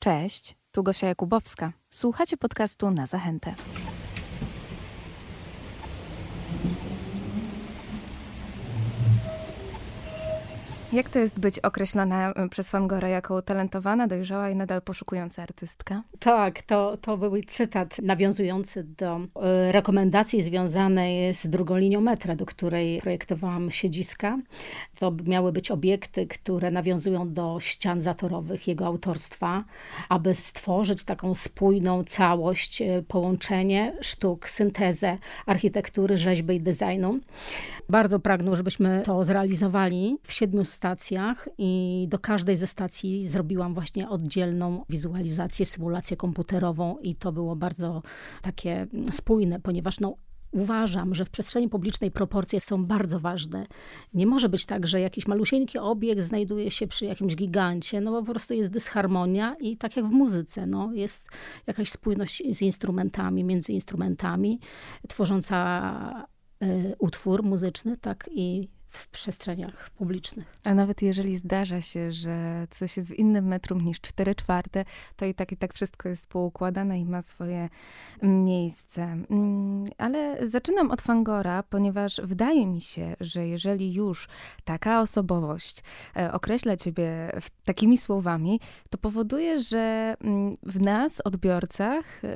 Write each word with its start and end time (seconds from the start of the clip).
Cześć, 0.00 0.56
tu 0.72 0.82
Gosia 0.82 1.06
Jakubowska. 1.06 1.72
Słuchacie 1.90 2.36
podcastu 2.36 2.90
na 2.90 3.06
zachętę. 3.06 3.54
Jak 10.92 11.08
to 11.08 11.18
jest 11.18 11.40
być 11.40 11.58
określana 11.58 12.32
e, 12.32 12.48
przez 12.48 12.70
Fangora 12.70 13.08
jako 13.08 13.34
utalentowana, 13.34 14.06
dojrzała 14.06 14.50
i 14.50 14.56
nadal 14.56 14.82
poszukująca 14.82 15.42
artystka? 15.42 16.02
Tak, 16.18 16.62
to, 16.62 16.96
to 16.96 17.16
był 17.16 17.32
cytat 17.46 17.98
nawiązujący 17.98 18.84
do 18.84 19.16
e, 19.16 19.72
rekomendacji 19.72 20.42
związanej 20.42 21.34
z 21.34 21.46
drugą 21.46 21.76
linią 21.76 22.00
metra, 22.00 22.36
do 22.36 22.46
której 22.46 23.00
projektowałam 23.00 23.70
siedziska. 23.70 24.38
To 24.98 25.12
miały 25.24 25.52
być 25.52 25.70
obiekty, 25.70 26.26
które 26.26 26.70
nawiązują 26.70 27.32
do 27.32 27.60
ścian 27.60 28.00
zatorowych 28.00 28.68
jego 28.68 28.86
autorstwa, 28.86 29.64
aby 30.08 30.34
stworzyć 30.34 31.04
taką 31.04 31.34
spójną 31.34 32.04
całość, 32.04 32.82
e, 32.82 33.02
połączenie 33.08 33.96
sztuk, 34.00 34.50
syntezę 34.50 35.18
architektury, 35.46 36.18
rzeźby 36.18 36.54
i 36.54 36.60
designu. 36.60 37.18
Bardzo 37.88 38.18
pragnął, 38.18 38.56
żebyśmy 38.56 39.02
to 39.04 39.24
zrealizowali 39.24 40.18
w 40.22 40.32
siedmiu 40.32 40.64
stacjach 40.78 41.48
i 41.58 42.06
do 42.08 42.18
każdej 42.18 42.56
ze 42.56 42.66
stacji 42.66 43.28
zrobiłam 43.28 43.74
właśnie 43.74 44.08
oddzielną 44.08 44.84
wizualizację, 44.88 45.66
symulację 45.66 46.16
komputerową 46.16 46.98
i 46.98 47.14
to 47.14 47.32
było 47.32 47.56
bardzo 47.56 48.02
takie 48.42 48.86
spójne, 49.12 49.60
ponieważ 49.60 50.00
no, 50.00 50.14
Uważam, 50.50 51.14
że 51.14 51.24
w 51.24 51.30
przestrzeni 51.30 51.68
publicznej 51.68 52.10
proporcje 52.10 52.60
są 52.60 52.84
bardzo 52.84 53.20
ważne. 53.20 53.66
Nie 54.14 54.26
może 54.26 54.48
być 54.48 54.66
tak, 54.66 54.86
że 54.86 55.00
jakiś 55.00 55.26
malusieńki 55.26 55.78
obiekt 55.78 56.22
znajduje 56.22 56.70
się 56.70 56.86
przy 56.86 57.04
jakimś 57.04 57.36
gigancie, 57.36 58.00
no 58.00 58.10
bo 58.10 58.22
po 58.22 58.30
prostu 58.32 58.54
jest 58.54 58.70
dysharmonia 58.70 59.56
i 59.60 59.76
tak 59.76 59.96
jak 59.96 60.06
w 60.06 60.10
muzyce, 60.10 60.66
no, 60.66 60.92
jest 60.92 61.28
jakaś 61.66 61.90
spójność 61.90 62.42
z 62.50 62.62
instrumentami, 62.62 63.44
między 63.44 63.72
instrumentami, 63.72 64.60
tworząca 65.08 66.26
y, 66.62 66.94
utwór 66.98 67.42
muzyczny, 67.42 67.96
tak 67.96 68.30
i 68.32 68.68
w 68.88 69.08
przestrzeniach 69.08 69.90
publicznych. 69.90 70.56
A 70.64 70.74
nawet 70.74 71.02
jeżeli 71.02 71.36
zdarza 71.36 71.80
się, 71.80 72.12
że 72.12 72.66
coś 72.70 72.96
jest 72.96 73.10
w 73.10 73.18
innym 73.18 73.46
metrum 73.46 73.80
niż 73.80 74.00
4 74.00 74.34
czwarte, 74.34 74.84
to 75.16 75.26
i 75.26 75.34
tak 75.34 75.52
i 75.52 75.56
tak 75.56 75.74
wszystko 75.74 76.08
jest 76.08 76.26
poukładane 76.26 76.98
i 76.98 77.04
ma 77.04 77.22
swoje 77.22 77.68
miejsce. 78.22 79.02
Mm, 79.02 79.84
ale 79.98 80.48
zaczynam 80.48 80.90
od 80.90 81.02
Fangora, 81.02 81.62
ponieważ 81.62 82.20
wydaje 82.24 82.66
mi 82.66 82.80
się, 82.80 83.16
że 83.20 83.46
jeżeli 83.46 83.94
już 83.94 84.28
taka 84.64 85.00
osobowość 85.00 85.82
e, 86.16 86.32
określa 86.32 86.76
ciebie 86.76 87.32
takimi 87.64 87.98
słowami, 87.98 88.60
to 88.90 88.98
powoduje, 88.98 89.58
że 89.58 90.14
mm, 90.20 90.56
w 90.62 90.80
nas, 90.80 91.20
odbiorcach, 91.24 92.24
e, 92.24 92.28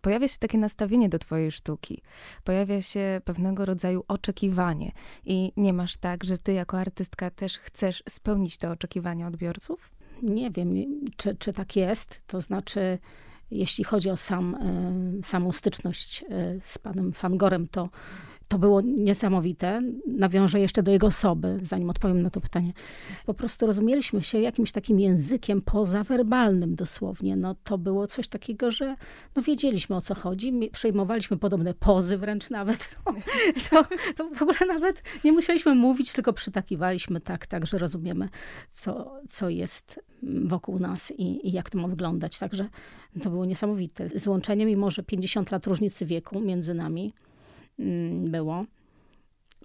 pojawia 0.00 0.28
się 0.28 0.38
takie 0.38 0.58
nastawienie 0.58 1.08
do 1.08 1.18
twojej 1.18 1.52
sztuki. 1.52 2.02
Pojawia 2.44 2.82
się 2.82 3.20
pewnego 3.24 3.64
rodzaju 3.64 4.04
oczekiwanie 4.08 4.92
i 5.24 5.52
nie 5.56 5.72
masz 5.78 5.96
tak, 5.96 6.24
że 6.24 6.38
ty 6.38 6.52
jako 6.52 6.78
artystka 6.78 7.30
też 7.30 7.58
chcesz 7.58 8.02
spełnić 8.08 8.58
te 8.58 8.70
oczekiwania 8.70 9.26
odbiorców? 9.26 9.90
Nie 10.22 10.50
wiem, 10.50 10.74
czy, 11.16 11.36
czy 11.36 11.52
tak 11.52 11.76
jest. 11.76 12.22
To 12.26 12.40
znaczy, 12.40 12.98
jeśli 13.50 13.84
chodzi 13.84 14.10
o 14.10 14.16
sam, 14.16 14.54
e, 14.54 15.26
samą 15.26 15.52
styczność 15.52 16.24
e, 16.30 16.60
z 16.62 16.78
panem 16.78 17.12
Fangorem, 17.12 17.68
to 17.68 17.88
to 18.48 18.58
było 18.58 18.80
niesamowite. 18.80 19.82
Nawiążę 20.06 20.60
jeszcze 20.60 20.82
do 20.82 20.92
jego 20.92 21.06
osoby, 21.06 21.58
zanim 21.62 21.90
odpowiem 21.90 22.22
na 22.22 22.30
to 22.30 22.40
pytanie. 22.40 22.72
Po 23.26 23.34
prostu 23.34 23.66
rozumieliśmy 23.66 24.22
się 24.22 24.40
jakimś 24.40 24.72
takim 24.72 25.00
językiem 25.00 25.62
pozawerbalnym 25.62 26.74
dosłownie. 26.74 27.36
No, 27.36 27.54
to 27.64 27.78
było 27.78 28.06
coś 28.06 28.28
takiego, 28.28 28.70
że 28.70 28.96
no, 29.36 29.42
wiedzieliśmy 29.42 29.96
o 29.96 30.00
co 30.00 30.14
chodzi. 30.14 30.70
Przejmowaliśmy 30.72 31.36
podobne 31.36 31.74
pozy 31.74 32.18
wręcz 32.18 32.50
nawet. 32.50 32.88
To, 33.70 33.84
to 34.16 34.30
w 34.34 34.42
ogóle 34.42 34.58
nawet 34.66 35.02
nie 35.24 35.32
musieliśmy 35.32 35.74
mówić, 35.74 36.12
tylko 36.12 36.32
przytakiwaliśmy 36.32 37.20
tak, 37.20 37.46
tak, 37.46 37.66
że 37.66 37.78
rozumiemy, 37.78 38.28
co, 38.70 39.20
co 39.28 39.48
jest 39.48 40.00
wokół 40.22 40.78
nas 40.78 41.12
i, 41.18 41.48
i 41.48 41.52
jak 41.52 41.70
to 41.70 41.78
ma 41.78 41.88
wyglądać. 41.88 42.38
Także 42.38 42.68
to 43.22 43.30
było 43.30 43.44
niesamowite. 43.44 44.08
Złączenie, 44.14 44.66
mimo 44.66 44.90
że 44.90 45.02
50 45.02 45.50
lat 45.50 45.66
różnicy 45.66 46.06
wieku 46.06 46.40
między 46.40 46.74
nami, 46.74 47.12
było. 48.24 48.64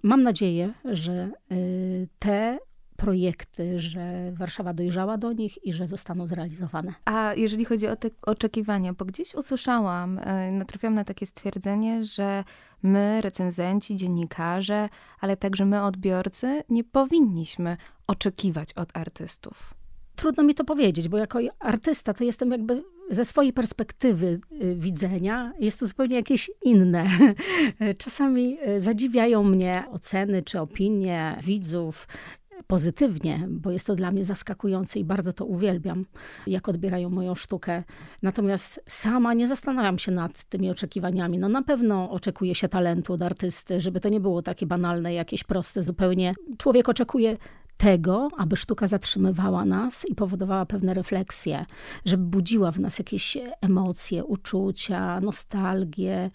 Mam 0.02 0.22
nadzieję, 0.22 0.72
że 0.84 1.30
y, 1.52 2.08
te 2.18 2.58
projekty, 2.96 3.80
że 3.80 4.32
Warszawa 4.32 4.74
dojrzała 4.74 5.18
do 5.18 5.32
nich 5.32 5.64
i 5.66 5.72
że 5.72 5.88
zostaną 5.88 6.26
zrealizowane. 6.26 6.94
A 7.04 7.34
jeżeli 7.36 7.64
chodzi 7.64 7.86
o 7.88 7.96
te 7.96 8.10
oczekiwania, 8.22 8.92
bo 8.92 9.04
gdzieś 9.04 9.34
usłyszałam, 9.34 10.18
y, 10.18 10.52
natrafiłam 10.52 10.94
na 10.94 11.04
takie 11.04 11.26
stwierdzenie, 11.26 12.04
że 12.04 12.44
my, 12.82 13.20
recenzenci, 13.20 13.96
dziennikarze, 13.96 14.88
ale 15.20 15.36
także 15.36 15.66
my, 15.66 15.82
odbiorcy, 15.82 16.62
nie 16.68 16.84
powinniśmy 16.84 17.76
oczekiwać 18.06 18.72
od 18.72 18.96
artystów. 18.96 19.74
Trudno 20.16 20.42
mi 20.42 20.54
to 20.54 20.64
powiedzieć, 20.64 21.08
bo 21.08 21.18
jako 21.18 21.38
artysta 21.60 22.14
to 22.14 22.24
jestem 22.24 22.50
jakby 22.50 22.84
ze 23.10 23.24
swojej 23.24 23.52
perspektywy 23.52 24.40
y, 24.62 24.74
widzenia 24.74 25.52
jest 25.60 25.80
to 25.80 25.86
zupełnie 25.86 26.16
jakieś 26.16 26.50
inne. 26.62 27.06
Czasami 27.98 28.58
y, 28.68 28.80
zadziwiają 28.80 29.44
mnie 29.44 29.84
oceny 29.90 30.42
czy 30.42 30.60
opinie 30.60 31.38
widzów 31.42 32.06
pozytywnie, 32.66 33.46
bo 33.50 33.70
jest 33.70 33.86
to 33.86 33.94
dla 33.94 34.10
mnie 34.10 34.24
zaskakujące 34.24 34.98
i 34.98 35.04
bardzo 35.04 35.32
to 35.32 35.44
uwielbiam, 35.44 36.06
jak 36.46 36.68
odbierają 36.68 37.10
moją 37.10 37.34
sztukę. 37.34 37.82
Natomiast 38.22 38.80
sama 38.88 39.34
nie 39.34 39.48
zastanawiam 39.48 39.98
się 39.98 40.12
nad 40.12 40.44
tymi 40.44 40.70
oczekiwaniami. 40.70 41.38
No 41.38 41.48
na 41.48 41.62
pewno 41.62 42.10
oczekuje 42.10 42.54
się 42.54 42.68
talentu 42.68 43.12
od 43.12 43.22
artysty, 43.22 43.80
żeby 43.80 44.00
to 44.00 44.08
nie 44.08 44.20
było 44.20 44.42
takie 44.42 44.66
banalne, 44.66 45.14
jakieś 45.14 45.44
proste 45.44 45.82
zupełnie. 45.82 46.34
Człowiek 46.58 46.88
oczekuje 46.88 47.36
tego, 47.76 48.28
aby 48.36 48.56
sztuka 48.56 48.86
zatrzymywała 48.86 49.64
nas 49.64 50.06
i 50.08 50.14
powodowała 50.14 50.66
pewne 50.66 50.94
refleksje, 50.94 51.66
żeby 52.04 52.24
budziła 52.24 52.70
w 52.70 52.80
nas 52.80 52.98
jakieś 52.98 53.38
emocje, 53.60 54.24
uczucia, 54.24 55.20
nostalgię, 55.20 56.30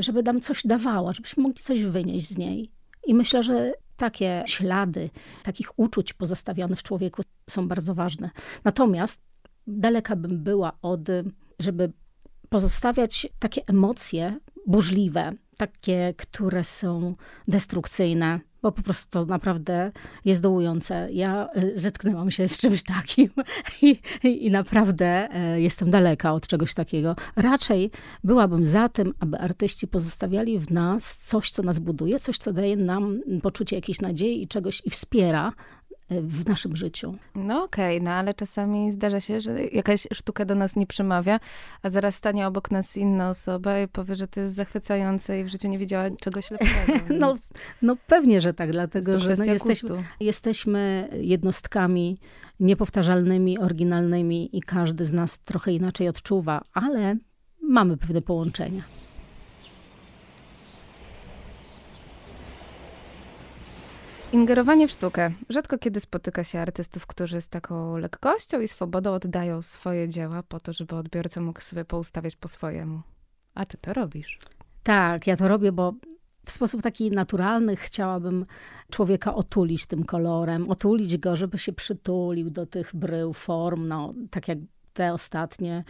żeby 0.00 0.22
nam 0.22 0.40
coś 0.40 0.62
dawała, 0.66 1.12
żebyśmy 1.12 1.42
mogli 1.42 1.62
coś 1.62 1.84
wynieść 1.84 2.28
z 2.28 2.36
niej. 2.36 2.70
I 3.06 3.14
myślę, 3.14 3.42
że 3.42 3.72
takie 3.96 4.42
ślady 4.46 5.10
takich 5.42 5.78
uczuć 5.78 6.12
pozostawionych 6.12 6.78
w 6.78 6.82
człowieku 6.82 7.22
są 7.50 7.68
bardzo 7.68 7.94
ważne. 7.94 8.30
Natomiast 8.64 9.20
daleka 9.66 10.16
bym 10.16 10.42
była 10.42 10.72
od, 10.82 11.00
żeby 11.58 11.92
pozostawiać 12.48 13.28
takie 13.38 13.62
emocje 13.66 14.38
burzliwe, 14.66 15.32
takie, 15.56 16.14
które 16.16 16.64
są 16.64 17.14
destrukcyjne, 17.48 18.40
bo 18.62 18.72
po 18.72 18.82
prostu 18.82 19.10
to 19.10 19.24
naprawdę 19.24 19.92
jest 20.24 20.42
dołujące. 20.42 21.08
Ja 21.12 21.48
e, 21.54 21.78
zetknęłam 21.78 22.30
się 22.30 22.48
z 22.48 22.58
czymś 22.58 22.82
takim 22.82 23.28
i, 23.82 23.98
i, 24.22 24.50
naprawdę 24.50 25.28
e, 25.30 25.60
jestem 25.60 25.90
daleka 25.90 26.32
od 26.32 26.46
czegoś 26.46 26.74
takiego. 26.74 27.16
Raczej 27.36 27.90
byłabym 28.24 28.66
za 28.66 28.88
tym, 28.88 29.14
aby 29.20 29.38
artyści 29.38 29.88
pozostawiali 29.88 30.58
w 30.58 30.70
nas 30.70 31.18
coś, 31.18 31.50
co 31.50 31.62
nas 31.62 31.78
buduje, 31.78 32.20
coś, 32.20 32.38
co 32.38 32.52
daje 32.52 32.76
nam 32.76 33.20
poczucie 33.42 33.76
jakiejś 33.76 34.00
nadziei 34.00 34.42
i 34.42 34.48
czegoś 34.48 34.82
i 34.84 34.90
wspiera 34.90 35.52
w 36.10 36.48
naszym 36.48 36.76
życiu. 36.76 37.14
No 37.34 37.64
okej, 37.64 37.96
okay, 37.96 38.04
no 38.04 38.10
ale 38.10 38.34
czasami 38.34 38.92
zdarza 38.92 39.20
się, 39.20 39.40
że 39.40 39.64
jakaś 39.64 40.06
sztuka 40.12 40.44
do 40.44 40.54
nas 40.54 40.76
nie 40.76 40.86
przemawia, 40.86 41.40
a 41.82 41.90
zaraz 41.90 42.14
stanie 42.14 42.46
obok 42.46 42.70
nas 42.70 42.96
inna 42.96 43.30
osoba 43.30 43.80
i 43.80 43.88
powie, 43.88 44.16
że 44.16 44.28
to 44.28 44.40
jest 44.40 44.54
zachwycające 44.54 45.40
i 45.40 45.44
w 45.44 45.48
życiu 45.48 45.68
nie 45.68 45.78
widziała 45.78 46.10
czegoś 46.10 46.50
lepszego. 46.60 46.92
no, 47.20 47.34
no 47.82 47.96
pewnie, 48.06 48.40
że 48.40 48.54
tak, 48.54 48.72
dlatego 48.72 49.18
że 49.18 49.34
no, 49.38 49.44
jesteśmy, 49.44 50.04
jesteśmy 50.20 51.08
jednostkami 51.20 52.18
niepowtarzalnymi, 52.60 53.58
oryginalnymi 53.58 54.56
i 54.56 54.60
każdy 54.60 55.04
z 55.04 55.12
nas 55.12 55.38
trochę 55.38 55.72
inaczej 55.72 56.08
odczuwa, 56.08 56.62
ale 56.72 57.16
mamy 57.62 57.96
pewne 57.96 58.22
połączenia. 58.22 58.82
Ingerowanie 64.32 64.88
w 64.88 64.90
sztukę. 64.90 65.30
Rzadko 65.48 65.78
kiedy 65.78 66.00
spotyka 66.00 66.44
się 66.44 66.60
artystów, 66.60 67.06
którzy 67.06 67.40
z 67.40 67.48
taką 67.48 67.96
lekkością 67.96 68.60
i 68.60 68.68
swobodą 68.68 69.12
oddają 69.12 69.62
swoje 69.62 70.08
dzieła 70.08 70.42
po 70.42 70.60
to, 70.60 70.72
żeby 70.72 70.96
odbiorca 70.96 71.40
mógł 71.40 71.60
sobie 71.60 71.84
poustawiać 71.84 72.36
po 72.36 72.48
swojemu. 72.48 73.00
A 73.54 73.66
ty 73.66 73.78
to 73.78 73.92
robisz. 73.92 74.38
Tak, 74.82 75.26
ja 75.26 75.36
to 75.36 75.48
robię, 75.48 75.72
bo 75.72 75.92
w 76.46 76.50
sposób 76.50 76.82
taki 76.82 77.10
naturalny 77.10 77.76
chciałabym 77.76 78.46
człowieka 78.90 79.34
otulić 79.34 79.86
tym 79.86 80.04
kolorem, 80.04 80.70
otulić 80.70 81.18
go, 81.18 81.36
żeby 81.36 81.58
się 81.58 81.72
przytulił 81.72 82.50
do 82.50 82.66
tych 82.66 82.96
brył, 82.96 83.32
form, 83.32 83.88
no, 83.88 84.14
tak 84.30 84.48
jak 84.48 84.58
te 84.98 85.12
ostatnie 85.12 85.84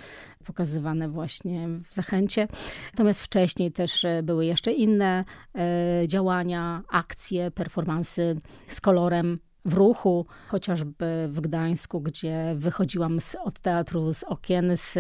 pokazywane 0.45 1.09
właśnie 1.09 1.69
w 1.91 1.95
Zachęcie. 1.95 2.49
Natomiast 2.93 3.21
wcześniej 3.21 3.73
też 3.73 4.05
e, 4.05 4.23
były 4.23 4.47
jeszcze 4.47 4.73
inne 4.73 5.25
e, 5.55 6.09
działania, 6.09 6.83
akcje, 6.89 7.51
performansy 7.51 8.41
z 8.69 8.81
kolorem 8.81 9.39
w 9.69 9.75
ruchu, 9.75 10.27
chociażby 10.49 11.29
w 11.29 11.41
Gdańsku, 11.41 12.01
gdzie 12.01 12.55
wychodziłam 12.57 13.21
z, 13.21 13.37
od 13.45 13.61
teatru 13.61 14.15
z 14.15 14.25
okien 14.25 14.77
z 14.77 14.99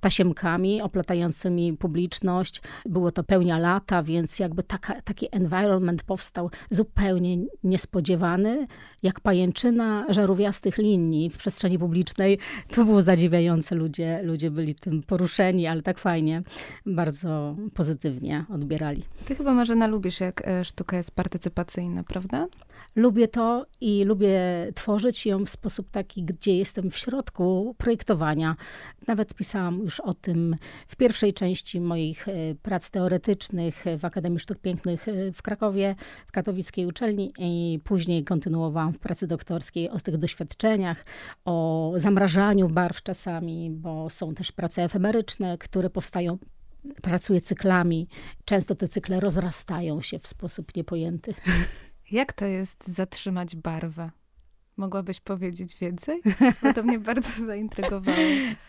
tasiemkami 0.00 0.82
oplatającymi 0.82 1.76
publiczność. 1.76 2.62
Było 2.86 3.12
to 3.12 3.24
pełnia 3.24 3.58
lata, 3.58 4.02
więc 4.02 4.38
jakby 4.38 4.62
taka, 4.62 5.02
taki 5.02 5.28
environment 5.32 6.02
powstał 6.02 6.50
zupełnie 6.70 7.36
niespodziewany, 7.64 8.66
jak 9.02 9.20
pajęczyna 9.20 10.06
żarówiastych 10.08 10.78
linii 10.78 11.30
w 11.30 11.36
przestrzeni 11.36 11.78
publicznej. 11.78 12.38
To 12.74 12.84
było 12.84 13.02
zadziwiające. 13.02 13.74
Ludzie, 13.74 14.22
ludzie 14.22 14.50
byli 14.50 14.74
tym 14.74 15.02
poruszeni, 15.02 15.66
ale 15.66 15.82
tak 15.82 15.98
fajnie, 15.98 16.42
bardzo 16.86 17.56
pozytywnie 17.74 18.44
odbierali. 18.50 19.02
Ty 19.24 19.34
chyba, 19.34 19.54
Marzena, 19.54 19.86
lubisz, 19.86 20.20
jak 20.20 20.48
e, 20.48 20.64
sztuka 20.64 20.96
jest 20.96 21.10
partycypacyjna, 21.10 22.04
prawda? 22.04 22.46
Lubię 22.96 23.28
to 23.28 23.66
i 23.80 24.04
lubię 24.04 24.40
tworzyć 24.74 25.26
ją 25.26 25.44
w 25.44 25.50
sposób 25.50 25.90
taki, 25.90 26.24
gdzie 26.24 26.56
jestem 26.56 26.90
w 26.90 26.96
środku 26.96 27.74
projektowania. 27.78 28.56
Nawet 29.06 29.34
pisałam 29.34 29.78
już 29.78 30.00
o 30.00 30.14
tym 30.14 30.56
w 30.88 30.96
pierwszej 30.96 31.34
części 31.34 31.80
moich 31.80 32.28
e, 32.28 32.32
prac 32.62 32.90
teoretycznych 32.90 33.84
w 33.98 34.04
Akademii 34.04 34.40
Sztuk 34.40 34.58
Pięknych 34.58 35.08
e, 35.08 35.32
w 35.32 35.42
Krakowie, 35.42 35.96
w 36.26 36.32
katowickiej 36.32 36.86
uczelni 36.86 37.32
i 37.38 37.80
później 37.84 38.24
kontynuowałam 38.24 38.92
w 38.92 38.98
pracy 38.98 39.26
doktorskiej 39.26 39.90
o 39.90 40.00
tych 40.00 40.16
doświadczeniach, 40.16 41.04
o 41.44 41.92
zamrażaniu 41.96 42.68
barw 42.68 43.02
czasami, 43.02 43.70
bo 43.70 44.10
są 44.10 44.34
też 44.34 44.52
prace 44.52 44.82
efemeryczne, 44.82 45.58
które 45.58 45.90
powstają 45.90 46.38
pracuję 47.02 47.40
cyklami. 47.40 48.08
Często 48.44 48.74
te 48.74 48.88
cykle 48.88 49.20
rozrastają 49.20 50.02
się 50.02 50.18
w 50.18 50.26
sposób 50.26 50.76
niepojęty. 50.76 51.34
Jak 52.10 52.32
to 52.32 52.46
jest 52.46 52.88
zatrzymać 52.88 53.56
barwę? 53.56 54.10
Mogłabyś 54.76 55.20
powiedzieć 55.20 55.76
więcej? 55.78 56.20
Bo 56.62 56.72
to 56.74 56.82
mnie 56.82 56.98
bardzo 56.98 57.46
zaintrygowało. 57.46 58.18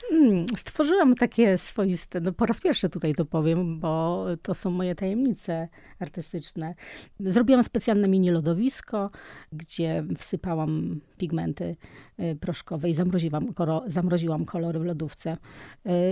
Hmm, 0.09 0.45
stworzyłam 0.57 1.15
takie 1.15 1.57
swoiste, 1.57 2.21
no 2.21 2.31
po 2.31 2.45
raz 2.45 2.61
pierwszy 2.61 2.89
tutaj 2.89 3.15
to 3.15 3.25
powiem, 3.25 3.79
bo 3.79 4.25
to 4.41 4.53
są 4.53 4.71
moje 4.71 4.95
tajemnice 4.95 5.67
artystyczne. 5.99 6.75
Zrobiłam 7.19 7.63
specjalne 7.63 8.07
mini 8.07 8.31
lodowisko, 8.31 9.11
gdzie 9.51 10.03
wsypałam 10.17 11.01
pigmenty 11.17 11.75
y, 12.19 12.35
proszkowe 12.35 12.89
i 12.89 12.93
zamroziłam, 12.93 13.53
zamroziłam 13.85 14.45
kolory 14.45 14.79
w 14.79 14.85
lodówce. 14.85 15.37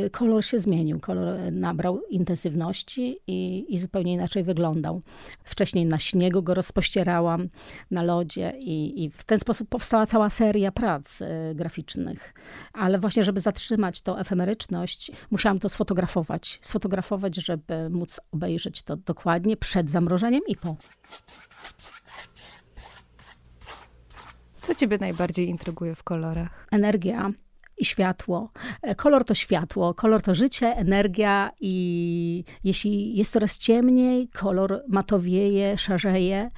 Y, 0.05 0.09
kolor 0.09 0.45
się 0.45 0.59
zmienił, 0.59 0.99
kolor 0.99 1.51
nabrał 1.51 2.01
intensywności 2.09 3.17
i, 3.27 3.65
i 3.69 3.79
zupełnie 3.79 4.13
inaczej 4.13 4.43
wyglądał. 4.43 5.01
Wcześniej 5.43 5.85
na 5.85 5.99
śniegu 5.99 6.43
go 6.43 6.53
rozpościerałam, 6.53 7.49
na 7.91 8.03
lodzie 8.03 8.53
i, 8.57 9.03
i 9.03 9.09
w 9.09 9.23
ten 9.23 9.39
sposób 9.39 9.69
powstała 9.69 10.05
cała 10.05 10.29
seria 10.29 10.71
prac 10.71 11.21
y, 11.21 11.25
graficznych. 11.55 12.33
Ale 12.73 12.99
właśnie, 12.99 13.23
żeby 13.23 13.39
zatrzymać 13.39 14.01
tą 14.01 14.17
efemeryczność, 14.17 15.11
musiałam 15.31 15.59
to 15.59 15.69
sfotografować. 15.69 16.59
Sfotografować, 16.61 17.35
żeby 17.35 17.89
móc 17.89 18.19
obejrzeć 18.31 18.83
to 18.83 18.95
dokładnie 18.95 19.57
przed 19.57 19.91
zamrożeniem 19.91 20.41
i 20.47 20.55
po. 20.55 20.75
Co 24.63 24.75
ciebie 24.75 24.97
najbardziej 24.97 25.49
intryguje 25.49 25.95
w 25.95 26.03
kolorach? 26.03 26.67
Energia 26.71 27.31
i 27.77 27.85
światło. 27.85 28.51
E, 28.81 28.95
kolor 28.95 29.25
to 29.25 29.33
światło, 29.33 29.93
kolor 29.93 30.21
to 30.21 30.33
życie, 30.33 30.67
energia 30.75 31.51
i 31.61 32.43
jeśli 32.63 33.15
jest 33.17 33.31
coraz 33.31 33.57
ciemniej, 33.57 34.27
kolor 34.27 34.83
matowieje, 34.87 35.77
szarzeje. 35.77 36.51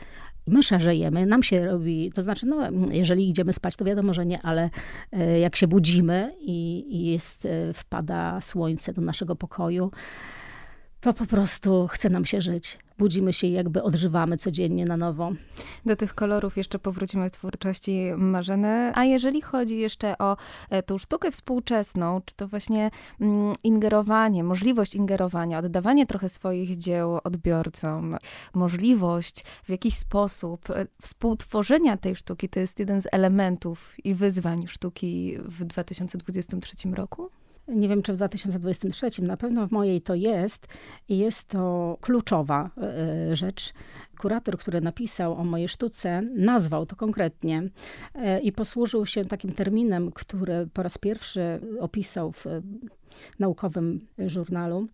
My 0.48 0.64
szarzejemy, 0.64 1.26
nam 1.26 1.44
się 1.44 1.66
robi, 1.66 2.12
to 2.16 2.24
znaczy, 2.24 2.46
no, 2.46 2.70
jeżeli 2.92 3.30
idziemy 3.30 3.54
spać, 3.54 3.76
to 3.76 3.86
wiadomo, 3.86 4.14
że 4.14 4.26
nie, 4.26 4.42
ale 4.42 4.70
e, 5.12 5.40
jak 5.40 5.56
się 5.56 5.68
budzimy 5.68 6.36
i, 6.40 6.86
i 6.90 7.06
jest, 7.12 7.46
e, 7.46 7.74
wpada 7.74 8.42
słońce 8.42 8.94
do 8.94 9.02
naszego 9.02 9.36
pokoju, 9.36 9.92
to 11.02 11.14
po 11.14 11.26
prostu 11.26 11.88
chce 11.88 12.10
nam 12.10 12.26
się 12.26 12.42
żyć. 12.42 12.80
Budzimy 12.98 13.34
się 13.34 13.48
i 13.48 13.52
jakby 13.52 13.84
odżywamy 13.84 14.38
codziennie 14.38 14.86
na 14.86 14.98
nowo. 14.98 15.32
Do 15.86 15.96
tych 15.96 16.16
kolorów 16.16 16.58
jeszcze 16.58 16.80
powrócimy 16.80 17.30
w 17.30 17.32
twórczości 17.32 18.12
Marzeny. 18.18 18.92
A 18.96 19.04
jeżeli 19.04 19.42
chodzi 19.42 19.78
jeszcze 19.78 20.18
o 20.18 20.38
e, 20.70 20.84
tą 20.84 20.98
sztukę 20.98 21.32
współczesną, 21.32 22.22
czy 22.26 22.36
to 22.36 22.48
właśnie 22.48 22.92
mm, 23.22 23.54
ingerowanie, 23.64 24.44
możliwość 24.44 24.96
ingerowania, 24.96 25.60
oddawanie 25.60 26.06
trochę 26.06 26.30
swoich 26.30 26.78
dzieł 26.78 27.20
odbiorcom, 27.24 28.18
możliwość 28.54 29.44
w 29.64 29.70
jakiś 29.70 29.94
sposób 29.94 30.70
e, 30.70 30.86
współtworzenia 31.02 31.98
tej 31.98 32.16
sztuki, 32.16 32.50
to 32.50 32.60
jest 32.60 32.80
jeden 32.80 33.02
z 33.02 33.08
elementów 33.12 33.96
i 34.04 34.14
wyzwań 34.14 34.68
sztuki 34.68 35.38
w 35.40 35.64
2023 35.64 36.76
roku? 36.94 37.30
Nie 37.68 37.90
wiem, 37.90 38.02
czy 38.02 38.14
w 38.14 38.16
2023, 38.16 39.22
na 39.22 39.38
pewno 39.38 39.68
w 39.68 39.72
mojej 39.72 40.02
to 40.02 40.16
jest 40.16 40.68
i 41.10 41.18
jest 41.18 41.48
to 41.48 41.98
kluczowa 42.02 42.70
e, 42.78 43.36
rzecz. 43.36 43.74
Kurator, 44.18 44.58
który 44.58 44.82
napisał 44.82 45.34
o 45.34 45.44
mojej 45.44 45.70
sztuce, 45.70 46.22
nazwał 46.22 46.86
to 46.86 46.96
konkretnie 46.96 47.70
e, 48.16 48.40
i 48.40 48.52
posłużył 48.52 49.06
się 49.06 49.26
takim 49.26 49.54
terminem, 49.54 50.12
który 50.12 50.68
po 50.74 50.84
raz 50.84 50.98
pierwszy 50.98 51.60
opisał 51.80 52.32
w 52.32 52.46
naukowym 53.40 54.08
żurnalu 54.18 54.88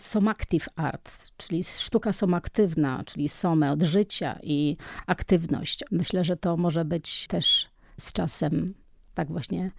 Somactive 0.00 0.68
Art, 0.76 1.32
czyli 1.36 1.64
sztuka 1.64 2.12
somaktywna, 2.12 3.02
czyli 3.06 3.28
some 3.28 3.72
od 3.72 3.82
życia 3.82 4.38
i 4.42 4.76
aktywność. 5.06 5.84
Myślę, 5.90 6.24
że 6.24 6.36
to 6.36 6.56
może 6.56 6.84
być 6.84 7.26
też 7.26 7.68
z 8.00 8.12
czasem 8.12 8.74
tak 9.14 9.28
właśnie 9.28 9.70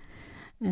e, 0.61 0.67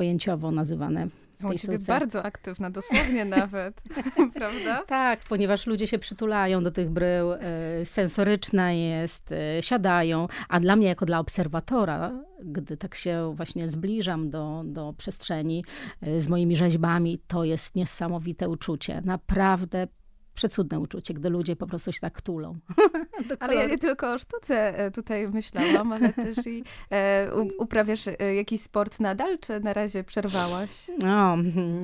pojęciowo 0.00 0.50
nazywane. 0.50 1.08
Tej 1.48 1.58
ciebie 1.58 1.78
bardzo 1.86 2.22
aktywna, 2.22 2.70
dosłownie 2.70 3.24
nawet, 3.40 3.82
prawda? 4.38 4.84
Tak, 4.86 5.20
ponieważ 5.28 5.66
ludzie 5.66 5.86
się 5.86 5.98
przytulają 5.98 6.64
do 6.64 6.70
tych 6.70 6.90
brył, 6.90 7.32
e, 7.32 7.38
sensoryczna 7.84 8.72
jest, 8.72 9.32
e, 9.32 9.62
siadają, 9.62 10.28
a 10.48 10.60
dla 10.60 10.76
mnie 10.76 10.86
jako 10.86 11.06
dla 11.06 11.18
obserwatora, 11.18 12.12
gdy 12.44 12.76
tak 12.76 12.94
się 12.94 13.32
właśnie 13.36 13.68
zbliżam 13.68 14.30
do, 14.30 14.62
do 14.64 14.94
przestrzeni 14.98 15.64
e, 16.02 16.20
z 16.20 16.28
moimi 16.28 16.56
rzeźbami, 16.56 17.20
to 17.26 17.44
jest 17.44 17.74
niesamowite 17.74 18.48
uczucie. 18.48 19.02
Naprawdę 19.04 19.88
przecudne 20.34 20.80
uczucie, 20.80 21.14
gdy 21.14 21.30
ludzie 21.30 21.56
po 21.56 21.66
prostu 21.66 21.92
się 21.92 22.00
tak 22.00 22.20
tulą. 22.20 22.58
ale 23.40 23.54
ja 23.54 23.66
nie 23.66 23.78
tylko 23.78 24.12
o 24.12 24.18
sztuce 24.18 24.78
e, 24.78 24.90
tutaj 24.90 25.28
myślałam, 25.28 25.92
ale 25.92 26.12
też 26.12 26.46
i 26.46 26.64
e, 26.90 27.30
uprawiasz 27.58 28.08
e, 28.08 28.34
jakiś 28.34 28.60
sport 28.60 29.00
nadal, 29.00 29.38
czy 29.38 29.60
na 29.60 29.72
razie 29.72 30.04
przerwałaś? 30.04 30.70
No, 31.02 31.36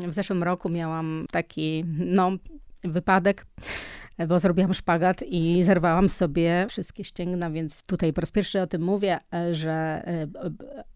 w 0.08 0.12
zeszłym 0.12 0.42
roku 0.42 0.68
miałam 0.68 1.26
taki, 1.30 1.84
no, 1.98 2.32
wypadek 2.84 3.46
bo 4.28 4.38
zrobiłam 4.38 4.74
szpagat 4.74 5.22
i 5.22 5.64
zerwałam 5.64 6.08
sobie 6.08 6.66
wszystkie 6.68 7.04
ścięgna, 7.04 7.50
więc 7.50 7.82
tutaj 7.82 8.12
po 8.12 8.20
raz 8.20 8.30
pierwszy 8.30 8.60
o 8.60 8.66
tym 8.66 8.82
mówię, 8.82 9.18
że 9.52 10.02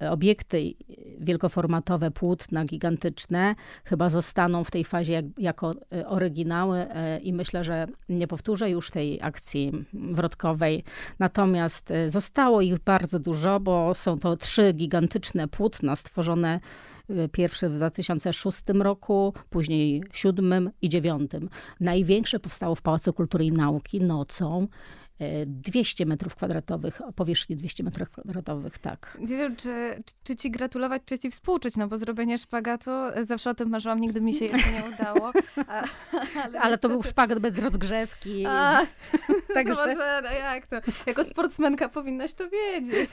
e, 0.01 0.11
obiekty 0.11 0.75
wielkoformatowe, 1.19 2.11
płótna 2.11 2.65
gigantyczne 2.65 3.55
chyba 3.85 4.11
zostaną 4.11 4.65
w 4.65 4.71
tej 4.71 4.85
fazie 4.85 5.13
jak, 5.13 5.25
jako 5.39 5.75
e, 5.93 6.09
oryginały 6.09 6.79
e, 6.79 7.19
i 7.19 7.33
myślę, 7.33 7.65
że 7.65 7.87
nie 8.09 8.27
powtórzę 8.27 8.71
już 8.71 8.91
tej 8.91 9.19
akcji 9.23 9.73
wrotkowej. 9.93 10.85
Natomiast 11.19 11.93
zostało 12.09 12.61
ich 12.61 12.79
bardzo 12.79 13.19
dużo, 13.19 13.61
bo 13.61 13.95
są 13.95 14.19
to 14.19 14.37
trzy 14.37 14.73
gigantyczne 14.73 15.49
płótna 15.49 15.97
stworzone 15.97 16.61
Pierwszy 17.33 17.69
w 17.69 17.75
2006 17.75 18.63
roku, 18.75 19.35
później 19.51 20.01
2007 20.01 20.71
i 20.83 20.89
2009. 20.89 21.31
Największe 21.81 22.41
powstało 22.41 22.75
w 22.75 22.83
Pałacu 22.83 23.13
Kultury 23.13 23.45
i 23.45 23.53
Nauki 23.53 24.01
nocą 24.01 24.69
200 25.47 26.07
metrów 26.07 26.35
kwadratowych, 26.35 27.03
powierzchni 27.17 27.57
200 27.57 27.83
metrów 27.83 28.11
kwadratowych, 28.11 28.79
tak. 28.79 29.19
Nie 29.21 29.37
wiem, 29.37 29.57
czy, 29.57 30.03
czy 30.25 30.37
ci 30.37 30.51
gratulować, 30.51 31.03
czy 31.05 31.19
ci 31.19 31.31
współczuć, 31.31 31.77
no 31.77 31.89
bo 31.89 31.99
zrobienie 31.99 32.39
szpagatu, 32.39 32.91
zawsze 33.21 33.51
o 33.51 33.55
tym 33.55 33.69
marzyłam, 33.69 34.01
nigdy 34.01 34.21
mi 34.21 34.35
się 34.35 34.45
jeszcze 34.45 34.73
nie 34.73 34.95
udało. 34.95 35.33
A, 35.69 35.85
ale, 36.45 36.61
ale 36.61 36.79
to 36.79 36.89
był 36.89 37.03
szpagat 37.03 37.39
bez 37.39 37.59
rozgrzewki. 37.59 38.47
A, 38.47 38.87
Także... 39.55 39.75
Może, 39.75 40.23
no 40.23 40.31
jak 40.31 40.67
to? 40.67 40.77
Jako 41.07 41.25
sportsmenka 41.25 41.89
powinnaś 41.89 42.35
to 42.35 42.45
wiedzieć. 42.51 43.11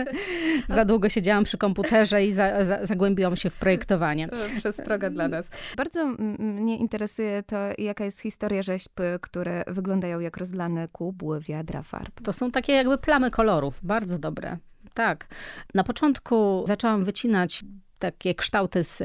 za 0.68 0.84
długo 0.84 1.08
siedziałam 1.08 1.44
przy 1.44 1.58
komputerze 1.58 2.24
i 2.24 2.32
za, 2.32 2.64
za, 2.64 2.86
zagłębiłam 2.86 3.36
się 3.36 3.50
w 3.50 3.56
projektowanie. 3.56 4.28
Przestroga 4.58 5.10
dla 5.10 5.28
nas. 5.28 5.48
Bardzo 5.76 6.06
mnie 6.38 6.76
interesuje 6.76 7.42
to, 7.42 7.56
jaka 7.78 8.04
jest 8.04 8.20
historia 8.20 8.62
rzeźb, 8.62 8.92
które 9.20 9.64
wyglądają 9.66 10.20
jak 10.20 10.36
rozlane 10.36 10.88
kubły, 10.88 11.31
wiadra 11.40 11.82
farb. 11.82 12.20
To 12.24 12.32
są 12.32 12.50
takie 12.50 12.72
jakby 12.72 12.98
plamy 12.98 13.30
kolorów, 13.30 13.80
bardzo 13.82 14.18
dobre. 14.18 14.58
Tak. 14.94 15.26
Na 15.74 15.84
początku 15.84 16.64
zaczęłam 16.66 17.04
wycinać 17.04 17.64
takie 17.98 18.34
kształty 18.34 18.84
z, 18.84 18.98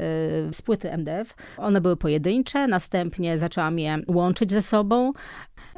z 0.56 0.62
płyty 0.62 0.90
MDF. 0.90 1.34
One 1.56 1.80
były 1.80 1.96
pojedyncze, 1.96 2.66
następnie 2.66 3.38
zaczęłam 3.38 3.78
je 3.78 3.98
łączyć 4.06 4.50
ze 4.50 4.62
sobą. 4.62 5.12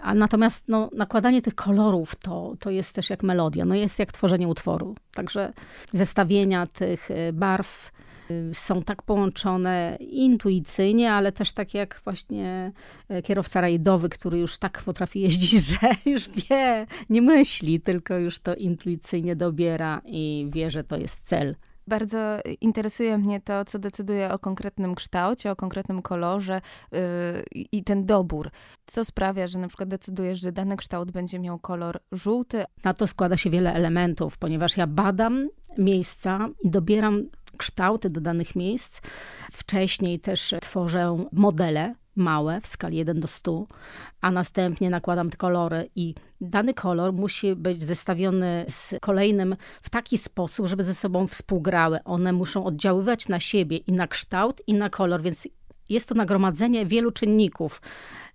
A 0.02 0.14
natomiast 0.14 0.64
no, 0.68 0.90
nakładanie 0.96 1.42
tych 1.42 1.54
kolorów 1.54 2.16
to, 2.16 2.54
to 2.60 2.70
jest 2.70 2.94
też 2.94 3.10
jak 3.10 3.22
melodia, 3.22 3.64
no 3.64 3.74
jest 3.74 3.98
jak 3.98 4.12
tworzenie 4.12 4.48
utworu. 4.48 4.94
Także 5.14 5.52
zestawienia 5.92 6.66
tych 6.66 7.10
y, 7.10 7.32
barw 7.32 7.90
są 8.52 8.82
tak 8.82 9.02
połączone 9.02 9.96
intuicyjnie, 10.00 11.12
ale 11.12 11.32
też 11.32 11.52
tak 11.52 11.74
jak 11.74 12.00
właśnie 12.04 12.72
y, 13.10 13.22
kierowca 13.22 13.60
rajdowy, 13.60 14.08
który 14.08 14.38
już 14.38 14.58
tak 14.58 14.82
potrafi 14.82 15.20
jeździć, 15.20 15.50
że 15.70 15.90
już 16.06 16.28
wie, 16.28 16.86
nie 17.10 17.22
myśli, 17.22 17.80
tylko 17.80 18.18
już 18.18 18.38
to 18.38 18.54
intuicyjnie 18.54 19.36
dobiera 19.36 20.00
i 20.04 20.48
wie, 20.52 20.70
że 20.70 20.84
to 20.84 20.96
jest 20.96 21.22
cel. 21.22 21.56
Bardzo 21.86 22.18
interesuje 22.60 23.18
mnie 23.18 23.40
to, 23.40 23.64
co 23.64 23.78
decyduje 23.78 24.32
o 24.32 24.38
konkretnym 24.38 24.94
kształcie, 24.94 25.50
o 25.50 25.56
konkretnym 25.56 26.02
kolorze 26.02 26.60
yy, 26.92 26.98
i 27.72 27.84
ten 27.84 28.06
dobór. 28.06 28.50
Co 28.86 29.04
sprawia, 29.04 29.48
że 29.48 29.58
na 29.58 29.68
przykład 29.68 29.88
decydujesz, 29.88 30.40
że 30.40 30.52
dany 30.52 30.76
kształt 30.76 31.10
będzie 31.10 31.38
miał 31.38 31.58
kolor 31.58 32.00
żółty? 32.12 32.64
Na 32.84 32.94
to 32.94 33.06
składa 33.06 33.36
się 33.36 33.50
wiele 33.50 33.74
elementów, 33.74 34.38
ponieważ 34.38 34.76
ja 34.76 34.86
badam 34.86 35.48
miejsca 35.78 36.48
i 36.64 36.70
dobieram 36.70 37.22
kształty 37.60 38.10
do 38.10 38.20
danych 38.20 38.56
miejsc. 38.56 39.00
Wcześniej 39.52 40.20
też 40.20 40.54
tworzę 40.60 41.24
modele 41.32 41.94
małe 42.16 42.60
w 42.60 42.66
skali 42.66 42.96
1 42.96 43.20
do 43.20 43.28
100, 43.28 43.66
a 44.20 44.30
następnie 44.30 44.90
nakładam 44.90 45.30
te 45.30 45.36
kolory 45.36 45.90
i 45.96 46.14
dany 46.40 46.74
kolor 46.74 47.12
musi 47.12 47.56
być 47.56 47.84
zestawiony 47.84 48.64
z 48.68 48.94
kolejnym 49.00 49.56
w 49.82 49.90
taki 49.90 50.18
sposób, 50.18 50.66
żeby 50.66 50.84
ze 50.84 50.94
sobą 50.94 51.26
współgrały. 51.26 51.98
One 52.04 52.32
muszą 52.32 52.64
oddziaływać 52.64 53.28
na 53.28 53.40
siebie 53.40 53.76
i 53.76 53.92
na 53.92 54.06
kształt 54.06 54.62
i 54.66 54.74
na 54.74 54.90
kolor, 54.90 55.22
więc 55.22 55.48
jest 55.88 56.08
to 56.08 56.14
nagromadzenie 56.14 56.86
wielu 56.86 57.10
czynników 57.10 57.82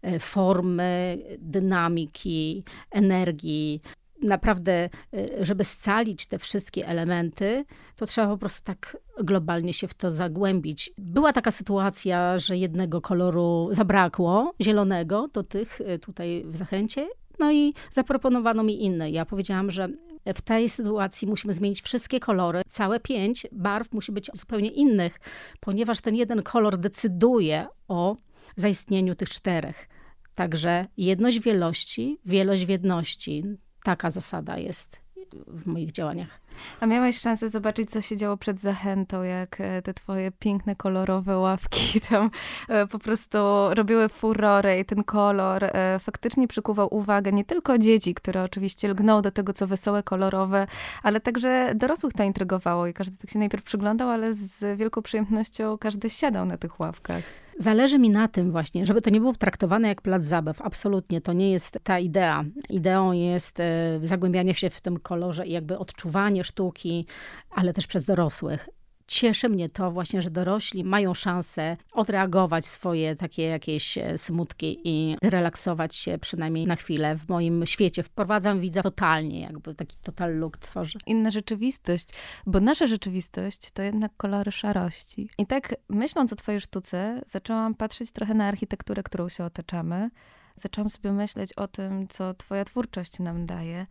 e, 0.02 0.20
formy, 0.20 1.18
dynamiki, 1.40 2.64
energii, 2.92 3.82
naprawdę, 4.22 4.90
y, 5.14 5.46
żeby 5.46 5.64
scalić 5.64 6.26
te 6.26 6.40
wszystkie 6.40 6.88
elementy, 6.88 7.66
to 7.96 8.06
trzeba 8.06 8.28
po 8.28 8.38
prostu 8.38 8.64
tak 8.64 8.98
globalnie 9.24 9.74
się 9.74 9.88
w 9.88 9.94
to 9.94 10.12
zagłębić. 10.12 10.92
Była 10.98 11.34
taka 11.34 11.52
sytuacja, 11.52 12.38
że 12.38 12.58
jednego 12.58 13.02
koloru 13.02 13.70
zabrakło, 13.72 14.54
zielonego, 14.62 15.28
do 15.34 15.44
tych 15.44 15.82
y, 15.82 16.00
tutaj 16.00 16.44
w 16.46 16.58
Zachęcie, 16.58 17.08
no 17.40 17.52
i 17.52 17.74
zaproponowano 17.92 18.64
mi 18.64 18.84
inne. 18.84 19.12
Ja 19.12 19.26
powiedziałam, 19.26 19.72
że 19.72 19.90
w 20.36 20.42
tej 20.42 20.70
sytuacji 20.70 21.28
musimy 21.28 21.54
zmienić 21.54 21.82
wszystkie 21.82 22.20
kolory. 22.20 22.62
Całe 22.68 23.00
pięć 23.00 23.48
barw 23.52 23.94
musi 23.94 24.12
być 24.12 24.32
zupełnie 24.34 24.70
innych, 24.70 25.20
ponieważ 25.60 26.02
ten 26.02 26.16
jeden 26.16 26.44
kolor 26.44 26.78
decyduje 26.78 27.68
o 27.88 28.16
zaistnieniu 28.56 29.16
tych 29.16 29.30
czterech. 29.30 29.90
Także 30.36 30.86
jedność 30.98 31.40
wielości, 31.40 32.20
wielość 32.26 32.66
w 32.66 32.70
jedności 32.70 33.44
taka 33.86 34.12
zasada 34.12 34.58
jest 34.58 35.02
w 35.48 35.68
moich 35.68 35.92
działaniach. 35.92 36.40
A 36.80 36.86
miałaś 36.86 37.20
szansę 37.20 37.50
zobaczyć, 37.50 37.92
co 37.92 38.02
się 38.02 38.18
działo 38.18 38.38
przed 38.38 38.60
zachętą, 38.60 39.24
jak 39.24 39.62
e, 39.62 39.82
te 39.82 39.94
twoje 39.94 40.32
piękne, 40.32 40.76
kolorowe 40.76 41.38
ławki 41.38 42.02
tam 42.10 42.32
e, 42.70 42.88
po 42.88 43.00
prostu 43.00 43.38
robiły 43.70 44.10
furorę 44.10 44.80
i 44.80 44.86
ten 44.86 45.04
kolor 45.04 45.64
e, 45.64 46.00
faktycznie 46.00 46.48
przykuwał 46.48 46.96
uwagę 46.96 47.32
nie 47.32 47.46
tylko 47.46 47.78
dzieci, 47.78 48.14
które 48.14 48.44
oczywiście 48.44 48.88
lgną 48.88 49.22
do 49.22 49.32
tego, 49.32 49.54
co 49.54 49.68
wesołe, 49.68 50.04
kolorowe, 50.04 50.68
ale 51.04 51.20
także 51.20 51.74
dorosłych 51.76 52.14
to 52.14 52.24
intrygowało 52.24 52.88
i 52.88 52.94
każdy 52.94 53.18
tak 53.18 53.30
się 53.30 53.40
najpierw 53.40 53.64
przyglądał, 53.64 54.10
ale 54.10 54.34
z 54.34 54.78
wielką 54.80 55.02
przyjemnością 55.02 55.78
każdy 55.78 56.10
siadał 56.10 56.46
na 56.46 56.58
tych 56.58 56.80
ławkach. 56.80 57.45
Zależy 57.60 58.00
mi 58.00 58.10
na 58.10 58.28
tym 58.28 58.52
właśnie, 58.52 58.86
żeby 58.86 59.02
to 59.02 59.10
nie 59.10 59.20
było 59.20 59.34
traktowane 59.34 59.88
jak 59.88 60.02
plac 60.02 60.24
zabaw. 60.24 60.62
Absolutnie, 60.62 61.22
to 61.22 61.34
nie 61.34 61.52
jest 61.52 61.80
ta 61.84 62.00
idea. 62.00 62.46
Ideą 62.70 63.12
jest 63.12 63.58
zagłębianie 64.04 64.54
się 64.54 64.70
w 64.70 64.82
tym 64.82 65.00
kolorze 65.00 65.48
i 65.48 65.52
jakby 65.52 65.78
odczuwanie 65.78 66.44
sztuki, 66.44 67.06
ale 67.52 67.74
też 67.74 67.88
przez 67.88 68.06
dorosłych. 68.06 68.70
Cieszy 69.08 69.50
mnie 69.50 69.70
to 69.70 69.92
właśnie, 69.92 70.22
że 70.22 70.32
dorośli 70.32 70.84
mają 70.84 71.14
szansę 71.14 71.78
odreagować 71.92 72.66
swoje 72.66 73.16
takie 73.16 73.44
jakieś 73.44 73.98
e, 73.98 74.18
smutki 74.18 74.80
i 74.84 75.18
zrelaksować 75.24 75.96
się 75.96 76.18
przynajmniej 76.18 76.66
na 76.66 76.76
chwilę 76.76 77.16
w 77.16 77.30
moim 77.30 77.66
świecie. 77.66 78.04
Wprowadzam 78.04 78.60
widza 78.60 78.82
totalnie, 78.82 79.42
jakby 79.42 79.76
taki 79.76 79.98
total 80.04 80.40
look 80.40 80.58
tworzę. 80.58 81.00
Inna 81.06 81.32
rzeczywistość, 81.32 82.08
bo 82.46 82.60
nasza 82.60 82.88
rzeczywistość 82.88 83.72
to 83.72 83.82
jednak 83.82 84.12
kolory 84.18 84.52
szarości. 84.52 85.30
I 85.38 85.46
tak 85.46 85.76
myśląc 85.90 86.34
o 86.34 86.36
twojej 86.36 86.62
sztuce, 86.62 87.22
zaczęłam 87.28 87.76
patrzeć 87.76 88.12
trochę 88.12 88.34
na 88.34 88.48
architekturę, 88.48 89.04
którą 89.04 89.30
się 89.30 89.44
otaczamy. 89.44 90.10
Zaczęłam 90.56 90.90
sobie 90.90 91.12
myśleć 91.12 91.54
o 91.54 91.68
tym, 91.68 92.08
co 92.08 92.34
twoja 92.34 92.66
twórczość 92.66 93.20
nam 93.20 93.46
daje, 93.46 93.86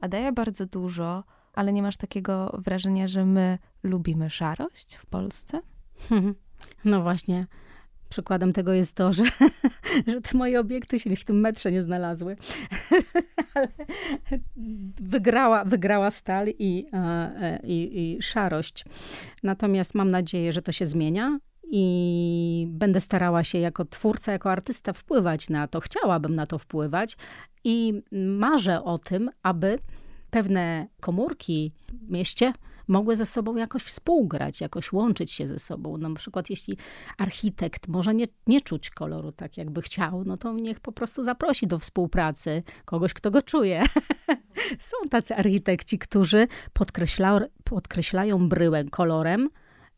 a 0.00 0.08
daje 0.08 0.32
bardzo 0.32 0.66
dużo, 0.66 1.24
ale 1.56 1.72
nie 1.72 1.82
masz 1.82 1.96
takiego 1.96 2.58
wrażenia, 2.64 3.08
że 3.08 3.24
my 3.24 3.58
lubimy 3.82 4.30
szarość 4.30 4.94
w 4.94 5.06
Polsce? 5.06 5.60
No 6.84 7.02
właśnie. 7.02 7.46
Przykładem 8.08 8.52
tego 8.52 8.72
jest 8.72 8.94
to, 8.94 9.12
że, 9.12 9.24
że 10.06 10.20
te 10.20 10.38
moje 10.38 10.60
obiekty 10.60 10.98
się 10.98 11.16
w 11.16 11.24
tym 11.24 11.40
metrze 11.40 11.72
nie 11.72 11.82
znalazły. 11.82 12.36
Ale 13.54 13.68
wygrała, 15.00 15.64
wygrała 15.64 16.10
stal 16.10 16.46
i, 16.58 16.86
e, 16.92 17.60
i, 17.64 18.00
i 18.18 18.22
szarość. 18.22 18.84
Natomiast 19.42 19.94
mam 19.94 20.10
nadzieję, 20.10 20.52
że 20.52 20.62
to 20.62 20.72
się 20.72 20.86
zmienia 20.86 21.38
i 21.70 22.66
będę 22.70 23.00
starała 23.00 23.44
się 23.44 23.58
jako 23.58 23.84
twórca, 23.84 24.32
jako 24.32 24.50
artysta 24.50 24.92
wpływać 24.92 25.48
na 25.48 25.68
to. 25.68 25.80
Chciałabym 25.80 26.34
na 26.34 26.46
to 26.46 26.58
wpływać 26.58 27.16
i 27.64 28.02
marzę 28.12 28.84
o 28.84 28.98
tym, 28.98 29.30
aby 29.42 29.78
pewne 30.36 30.86
komórki 31.00 31.72
w 31.92 32.10
mieście 32.10 32.52
mogły 32.88 33.16
ze 33.16 33.26
sobą 33.26 33.56
jakoś 33.56 33.82
współgrać, 33.82 34.60
jakoś 34.60 34.92
łączyć 34.92 35.32
się 35.32 35.48
ze 35.48 35.58
sobą. 35.58 35.96
No, 35.98 36.08
na 36.08 36.14
przykład 36.14 36.50
jeśli 36.50 36.76
architekt 37.18 37.88
może 37.88 38.14
nie, 38.14 38.26
nie 38.46 38.60
czuć 38.60 38.90
koloru 38.90 39.32
tak, 39.32 39.56
jakby 39.56 39.82
chciał, 39.82 40.24
no 40.24 40.36
to 40.36 40.52
niech 40.52 40.80
po 40.80 40.92
prostu 40.92 41.24
zaprosi 41.24 41.66
do 41.66 41.78
współpracy 41.78 42.62
kogoś, 42.84 43.14
kto 43.14 43.30
go 43.30 43.42
czuje. 43.42 43.82
Są 44.90 44.96
tacy 45.10 45.36
architekci, 45.36 45.98
którzy 45.98 46.48
podkreśla, 46.72 47.40
podkreślają 47.64 48.48
bryłę 48.48 48.84
kolorem 48.84 49.48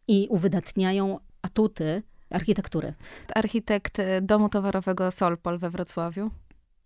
i 0.08 0.26
uwydatniają 0.30 1.18
atuty 1.42 2.02
architektury. 2.30 2.94
Architekt 3.34 3.98
domu 4.22 4.48
towarowego 4.48 5.10
Solpol 5.10 5.58
we 5.58 5.70
Wrocławiu. 5.70 6.30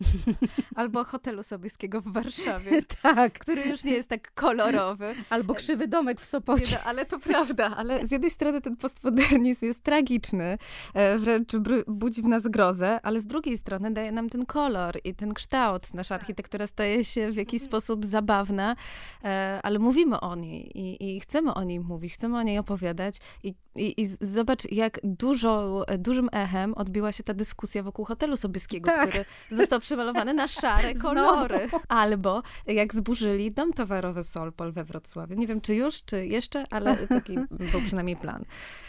Albo 0.75 1.05
hotelu 1.05 1.43
Sobieskiego 1.43 2.01
w 2.01 2.13
Warszawie. 2.13 2.83
tak. 3.03 3.39
Który 3.39 3.63
już 3.63 3.85
nie 3.85 3.93
jest 3.93 4.09
tak 4.09 4.35
kolorowy. 4.35 5.15
Albo 5.31 5.55
krzywy 5.55 5.89
domek 5.89 6.21
w 6.21 6.27
Sopocie. 6.27 6.77
No, 6.77 6.91
ale 6.91 7.07
to 7.07 7.19
prawda, 7.19 7.77
ale 7.77 8.07
z 8.07 8.11
jednej 8.11 8.31
strony 8.31 8.61
ten 8.61 8.77
postmodernizm 8.77 9.67
jest 9.67 9.83
tragiczny, 9.83 10.59
e, 10.95 11.19
wręcz 11.19 11.53
budzi 11.87 12.23
w 12.23 12.27
nas 12.27 12.49
grozę, 12.49 13.01
ale 13.03 13.21
z 13.21 13.27
drugiej 13.27 13.59
strony 13.59 13.91
daje 13.91 14.13
nam 14.13 14.29
ten 14.29 14.47
kolor 14.47 14.99
i 15.05 15.15
ten 15.15 15.35
kształt. 15.35 15.95
Nasza 15.95 16.15
architektura 16.15 16.67
staje 16.67 17.05
się 17.05 17.33
w 17.33 17.37
jakiś 17.37 17.63
sposób 17.63 18.07
zabawna, 18.07 18.77
e, 19.25 19.61
ale 19.63 19.79
mówimy 19.79 20.21
o 20.21 20.37
niej 20.37 20.79
i, 20.79 21.17
i 21.17 21.21
chcemy 21.21 21.55
o 21.55 21.65
niej 21.65 21.81
mówić, 21.81 22.15
chcemy 22.15 22.39
o 22.39 22.43
niej 22.43 22.59
opowiadać 22.59 23.17
i 23.43 23.55
i, 23.77 24.03
I, 24.03 24.17
zobacz, 24.21 24.73
jak 24.73 25.01
dużo, 25.05 25.85
dużym 25.99 26.29
echem 26.33 26.75
odbiła 26.75 27.13
się 27.13 27.23
ta 27.23 27.35
dyskusja 27.35 27.83
wokół 27.83 28.05
hotelu 28.05 28.37
Sobieskiego, 28.37 28.87
tak. 28.87 29.09
który 29.09 29.25
został 29.51 29.81
przemalowany 29.93 30.35
na 30.35 30.49
szare 30.49 30.95
kolory. 30.95 31.59
Albo 31.89 32.43
jak 32.67 32.95
zburzyli 32.95 33.53
dom 33.53 33.73
towarowy 33.73 34.25
Solpol 34.25 34.73
we 34.73 34.85
Wrocławiu. 34.85 35.35
Nie 35.35 35.47
wiem, 35.47 35.61
czy 35.61 35.75
już, 35.75 36.03
czy 36.03 36.27
jeszcze, 36.27 36.65
ale 36.71 36.97
taki 36.97 37.35
był 37.51 37.81
przynajmniej 37.87 38.17
plan. 38.17 38.45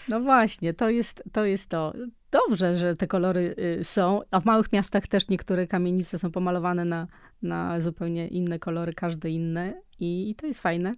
No 0.07 0.19
właśnie, 0.19 0.73
to 0.73 0.89
jest 0.89 1.23
to. 1.31 1.45
Jest 1.45 1.69
to. 1.69 1.93
Dobrze, 2.31 2.77
że 2.77 2.95
te 2.95 3.07
kolory 3.07 3.55
y, 3.79 3.83
są, 3.83 4.21
a 4.31 4.39
w 4.39 4.45
małych 4.45 4.71
miastach 4.71 5.07
też 5.07 5.27
niektóre 5.27 5.67
kamienice 5.67 6.19
są 6.19 6.31
pomalowane 6.31 6.85
na, 6.85 7.07
na 7.41 7.81
zupełnie 7.81 8.27
inne 8.27 8.59
kolory, 8.59 8.93
każde 8.93 9.29
inne 9.29 9.73
i, 9.99 10.29
i 10.29 10.35
to 10.35 10.47
jest 10.47 10.59
fajne, 10.59 10.91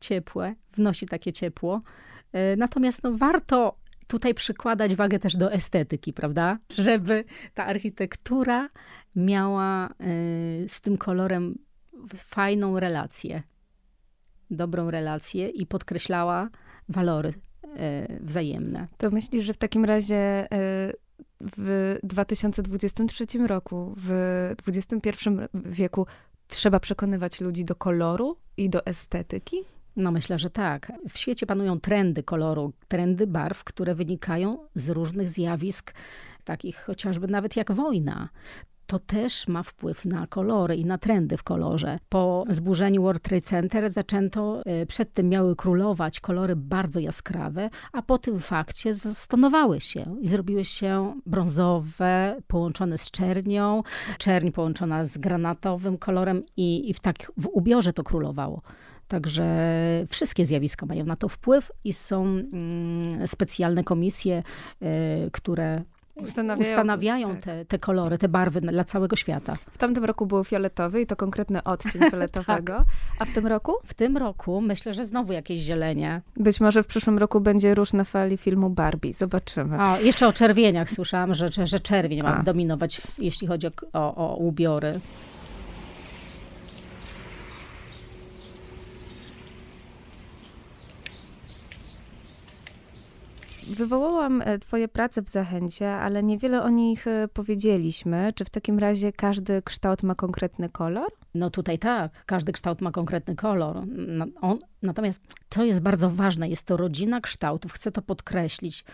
ciepłe, 0.00 0.54
wnosi 0.72 1.06
takie 1.06 1.32
ciepło. 1.32 1.82
E, 2.32 2.56
natomiast 2.56 3.02
no, 3.02 3.12
warto 3.16 3.76
tutaj 4.06 4.34
przykładać 4.34 4.94
wagę 4.94 5.18
też 5.18 5.36
do 5.36 5.52
estetyki, 5.52 6.12
prawda? 6.12 6.58
Żeby 6.78 7.24
ta 7.54 7.66
architektura 7.66 8.68
miała 9.16 9.86
e, 9.86 9.88
z 10.68 10.80
tym 10.80 10.98
kolorem 10.98 11.58
fajną 12.16 12.80
relację, 12.80 13.42
dobrą 14.50 14.90
relację 14.90 15.48
i 15.48 15.66
podkreślała 15.66 16.48
walory 16.88 17.34
e, 17.76 18.18
wzajemne. 18.20 18.88
To 18.96 19.10
myślisz, 19.10 19.44
że 19.44 19.54
w 19.54 19.58
takim 19.58 19.84
razie 19.84 20.48
w 21.56 21.98
2023 22.02 23.26
roku, 23.46 23.94
w 23.96 24.50
XXI 24.68 25.10
wieku 25.54 26.06
trzeba 26.48 26.80
przekonywać 26.80 27.40
ludzi 27.40 27.64
do 27.64 27.74
koloru 27.74 28.36
i 28.56 28.70
do 28.70 28.86
estetyki? 28.86 29.56
No 29.96 30.12
myślę, 30.12 30.38
że 30.38 30.50
tak. 30.50 30.92
W 31.08 31.18
świecie 31.18 31.46
panują 31.46 31.80
trendy 31.80 32.22
koloru, 32.22 32.72
trendy 32.88 33.26
barw, 33.26 33.64
które 33.64 33.94
wynikają 33.94 34.58
z 34.74 34.90
różnych 34.90 35.30
zjawisk, 35.30 35.94
takich 36.44 36.76
chociażby 36.76 37.28
nawet 37.28 37.56
jak 37.56 37.72
wojna 37.72 38.28
to 38.86 38.98
też 38.98 39.48
ma 39.48 39.62
wpływ 39.62 40.04
na 40.04 40.26
kolory 40.26 40.76
i 40.76 40.84
na 40.84 40.98
trendy 40.98 41.36
w 41.36 41.42
kolorze. 41.42 41.98
Po 42.08 42.44
zburzeniu 42.48 43.02
World 43.02 43.22
Trade 43.22 43.40
Center 43.40 43.90
zaczęto, 43.90 44.62
e, 44.66 44.86
przed 44.86 45.12
tym 45.12 45.28
miały 45.28 45.56
królować 45.56 46.20
kolory 46.20 46.56
bardzo 46.56 47.00
jaskrawe, 47.00 47.70
a 47.92 48.02
po 48.02 48.18
tym 48.18 48.40
fakcie 48.40 48.94
stonowały 48.94 49.80
się 49.80 50.16
i 50.20 50.28
zrobiły 50.28 50.64
się 50.64 51.20
brązowe, 51.26 52.36
połączone 52.46 52.98
z 52.98 53.10
czernią, 53.10 53.82
czerń 54.18 54.50
połączona 54.50 55.04
z 55.04 55.18
granatowym 55.18 55.98
kolorem 55.98 56.42
i, 56.56 56.90
i 56.90 56.94
w 56.94 57.00
tak 57.00 57.16
w 57.36 57.48
ubiorze 57.52 57.92
to 57.92 58.02
królowało. 58.04 58.62
Także 59.08 59.44
wszystkie 60.10 60.46
zjawiska 60.46 60.86
mają 60.86 61.04
na 61.04 61.16
to 61.16 61.28
wpływ 61.28 61.72
i 61.84 61.92
są 61.92 62.24
mm, 62.24 63.28
specjalne 63.28 63.84
komisje, 63.84 64.42
y, 64.82 65.30
które 65.32 65.82
ustanawiają, 66.14 66.70
ustanawiają 66.70 67.30
tak. 67.30 67.44
te, 67.44 67.64
te 67.64 67.78
kolory, 67.78 68.18
te 68.18 68.28
barwy 68.28 68.60
dla 68.60 68.84
całego 68.84 69.16
świata. 69.16 69.56
W 69.70 69.78
tamtym 69.78 70.04
roku 70.04 70.26
był 70.26 70.44
fioletowy 70.44 71.00
i 71.00 71.06
to 71.06 71.16
konkretny 71.16 71.62
odcień 71.62 72.02
fioletowego. 72.10 72.72
tak. 72.72 72.86
A 73.18 73.24
w 73.24 73.30
tym 73.30 73.46
roku? 73.46 73.72
W 73.84 73.94
tym 73.94 74.16
roku 74.16 74.60
myślę, 74.60 74.94
że 74.94 75.06
znowu 75.06 75.32
jakieś 75.32 75.60
zielenie. 75.60 76.22
Być 76.36 76.60
może 76.60 76.82
w 76.82 76.86
przyszłym 76.86 77.18
roku 77.18 77.40
będzie 77.40 77.74
róż 77.74 77.92
na 77.92 78.04
fali 78.04 78.36
filmu 78.36 78.70
Barbie. 78.70 79.12
Zobaczymy. 79.12 79.82
O, 79.82 80.00
jeszcze 80.00 80.28
o 80.28 80.32
czerwieniach 80.32 80.90
słyszałam, 80.90 81.34
że, 81.34 81.48
że, 81.48 81.66
że 81.66 81.80
czerwień 81.80 82.22
ma 82.22 82.42
dominować, 82.42 83.00
jeśli 83.18 83.46
chodzi 83.46 83.66
o, 83.66 83.70
o, 83.92 84.16
o 84.16 84.36
ubiory. 84.36 85.00
Wywołałam 93.66 94.42
e, 94.42 94.58
Twoje 94.58 94.88
prace 94.88 95.22
w 95.22 95.28
Zachęcie, 95.28 95.92
ale 95.92 96.22
niewiele 96.22 96.62
o 96.62 96.70
nich 96.70 97.06
e, 97.06 97.28
powiedzieliśmy. 97.28 98.32
Czy 98.34 98.44
w 98.44 98.50
takim 98.50 98.78
razie 98.78 99.12
każdy 99.12 99.62
kształt 99.62 100.02
ma 100.02 100.14
konkretny 100.14 100.68
kolor? 100.68 101.08
No 101.34 101.50
tutaj 101.50 101.78
tak, 101.78 102.24
każdy 102.26 102.52
kształt 102.52 102.80
ma 102.80 102.90
konkretny 102.90 103.36
kolor. 103.36 103.82
On, 104.40 104.58
natomiast 104.82 105.22
to 105.48 105.64
jest 105.64 105.80
bardzo 105.80 106.10
ważne, 106.10 106.48
jest 106.48 106.66
to 106.66 106.76
rodzina 106.76 107.20
kształtów, 107.20 107.72
chcę 107.72 107.92
to 107.92 108.02
podkreślić. 108.02 108.84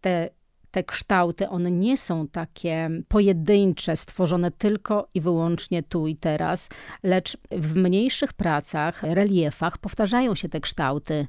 Te 0.00 0.30
te 0.74 0.84
kształty, 0.84 1.48
one 1.48 1.70
nie 1.70 1.98
są 1.98 2.28
takie 2.28 2.90
pojedyncze, 3.08 3.96
stworzone 3.96 4.50
tylko 4.50 5.08
i 5.14 5.20
wyłącznie 5.20 5.82
tu 5.82 6.06
i 6.06 6.16
teraz, 6.16 6.68
lecz 7.02 7.36
w 7.50 7.76
mniejszych 7.76 8.32
pracach, 8.32 9.02
reliefach 9.02 9.78
powtarzają 9.78 10.34
się 10.34 10.48
te 10.48 10.60
kształty. 10.60 11.26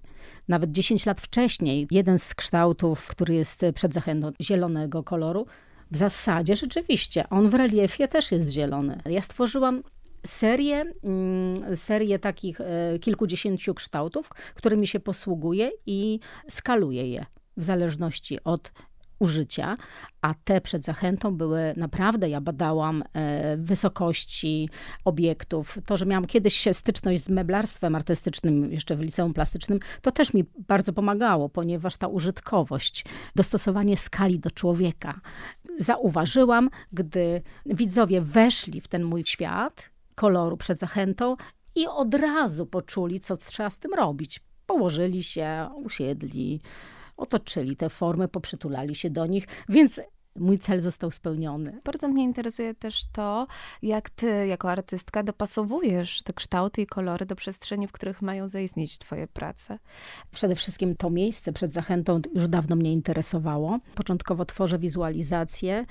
Nawet 0.47 0.71
10 0.71 1.05
lat 1.05 1.21
wcześniej, 1.21 1.87
jeden 1.91 2.19
z 2.19 2.35
kształtów, 2.35 3.07
który 3.07 3.33
jest 3.33 3.65
przed 3.75 3.93
zachętą 3.93 4.31
zielonego 4.41 5.03
koloru, 5.03 5.45
w 5.91 5.97
zasadzie 5.97 6.55
rzeczywiście, 6.55 7.29
on 7.29 7.49
w 7.49 7.53
reliefie 7.53 8.07
też 8.07 8.31
jest 8.31 8.49
zielony. 8.49 9.01
Ja 9.05 9.21
stworzyłam 9.21 9.83
serię, 10.25 10.85
mm, 11.03 11.77
serię 11.77 12.19
takich 12.19 12.61
e, 12.61 12.99
kilkudziesięciu 12.99 13.73
kształtów, 13.73 14.29
którymi 14.55 14.87
się 14.87 14.99
posługuję 14.99 15.71
i 15.85 16.19
skaluję 16.49 17.09
je 17.09 17.25
w 17.57 17.63
zależności 17.63 18.43
od 18.43 18.71
użycia, 19.19 19.75
a 20.21 20.33
te 20.33 20.61
przed 20.61 20.83
zachętą 20.83 21.37
były 21.37 21.73
naprawdę, 21.77 22.29
ja 22.29 22.41
badałam 22.41 23.03
e, 23.13 23.57
wysokości 23.57 24.69
obiektów. 25.05 25.77
To, 25.85 25.97
że 25.97 26.05
miałam 26.05 26.25
kiedyś 26.25 26.67
styczność 26.73 27.23
z 27.23 27.29
meblarstwem 27.29 27.95
artystycznym, 27.95 28.71
jeszcze 28.71 28.95
w 28.95 28.99
liceum 28.99 29.33
plastycznym, 29.33 29.79
to 30.01 30.11
też 30.11 30.33
mi 30.33 30.43
bardzo 30.67 30.93
pomagało, 30.93 31.49
ponieważ 31.49 31.97
ta 31.97 32.07
użytkowość, 32.07 33.05
dostosowanie 33.35 33.97
skali 33.97 34.39
do 34.39 34.51
człowieka, 34.51 35.21
zauważyłam, 35.77 36.69
gdy 36.93 37.41
widzowie 37.65 38.21
weszli 38.21 38.81
w 38.81 38.87
ten 38.87 39.03
mój 39.03 39.23
świat 39.25 39.89
koloru 40.15 40.57
przed 40.57 40.79
zachętą 40.79 41.35
i 41.75 41.87
od 41.87 42.13
razu 42.13 42.65
poczuli, 42.65 43.19
co 43.19 43.37
trzeba 43.37 43.69
z 43.69 43.79
tym 43.79 43.93
robić. 43.93 44.39
Położyli 44.65 45.23
się, 45.23 45.69
usiedli, 45.75 46.61
otoczyli 47.17 47.75
te 47.75 47.89
formy, 47.89 48.27
poprzytulali 48.27 48.95
się 48.95 49.09
do 49.09 49.25
nich, 49.25 49.47
więc 49.69 50.01
mój 50.35 50.59
cel 50.59 50.81
został 50.81 51.11
spełniony. 51.11 51.81
Bardzo 51.83 52.07
mnie 52.07 52.23
interesuje 52.23 52.73
też 52.73 53.05
to, 53.11 53.47
jak 53.81 54.09
ty 54.09 54.47
jako 54.47 54.71
artystka 54.71 55.23
dopasowujesz 55.23 56.21
te 56.23 56.33
kształty 56.33 56.81
i 56.81 56.85
kolory 56.85 57.25
do 57.25 57.35
przestrzeni, 57.35 57.87
w 57.87 57.91
których 57.91 58.21
mają 58.21 58.47
zaistnieć 58.47 58.97
twoje 58.97 59.27
prace. 59.27 59.79
Przede 60.31 60.55
wszystkim 60.55 60.95
to 60.95 61.09
miejsce 61.09 61.53
przed 61.53 61.71
zachętą 61.71 62.21
już 62.33 62.47
dawno 62.47 62.75
mnie 62.75 62.93
interesowało. 62.93 63.79
Początkowo 63.95 64.45
tworzę 64.45 64.79
wizualizacje. 64.79 65.85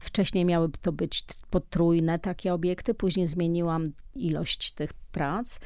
Wcześniej 0.00 0.44
miały 0.44 0.68
to 0.82 0.92
być 0.92 1.24
potrójne 1.50 2.18
takie 2.18 2.54
obiekty, 2.54 2.94
później 2.94 3.26
zmieniłam 3.26 3.92
ilość 4.14 4.72
tych 4.72 4.92
prac. 4.92 5.58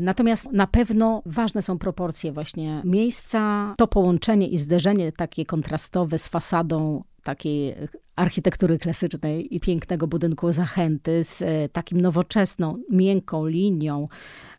Natomiast 0.00 0.52
na 0.52 0.66
pewno 0.66 1.22
ważne 1.26 1.62
są 1.62 1.78
proporcje 1.78 2.32
właśnie 2.32 2.82
miejsca, 2.84 3.74
to 3.78 3.86
połączenie 3.86 4.48
i 4.48 4.58
zderzenie 4.58 5.12
takie 5.12 5.46
kontrastowe 5.46 6.18
z 6.18 6.26
fasadą 6.26 7.04
takiej 7.22 7.74
architektury 8.16 8.78
klasycznej 8.78 9.56
i 9.56 9.60
pięknego 9.60 10.06
budynku 10.06 10.52
Zachęty 10.52 11.24
z 11.24 11.42
e, 11.42 11.68
takim 11.68 12.00
nowoczesną, 12.00 12.82
miękką 12.90 13.46
linią, 13.46 14.08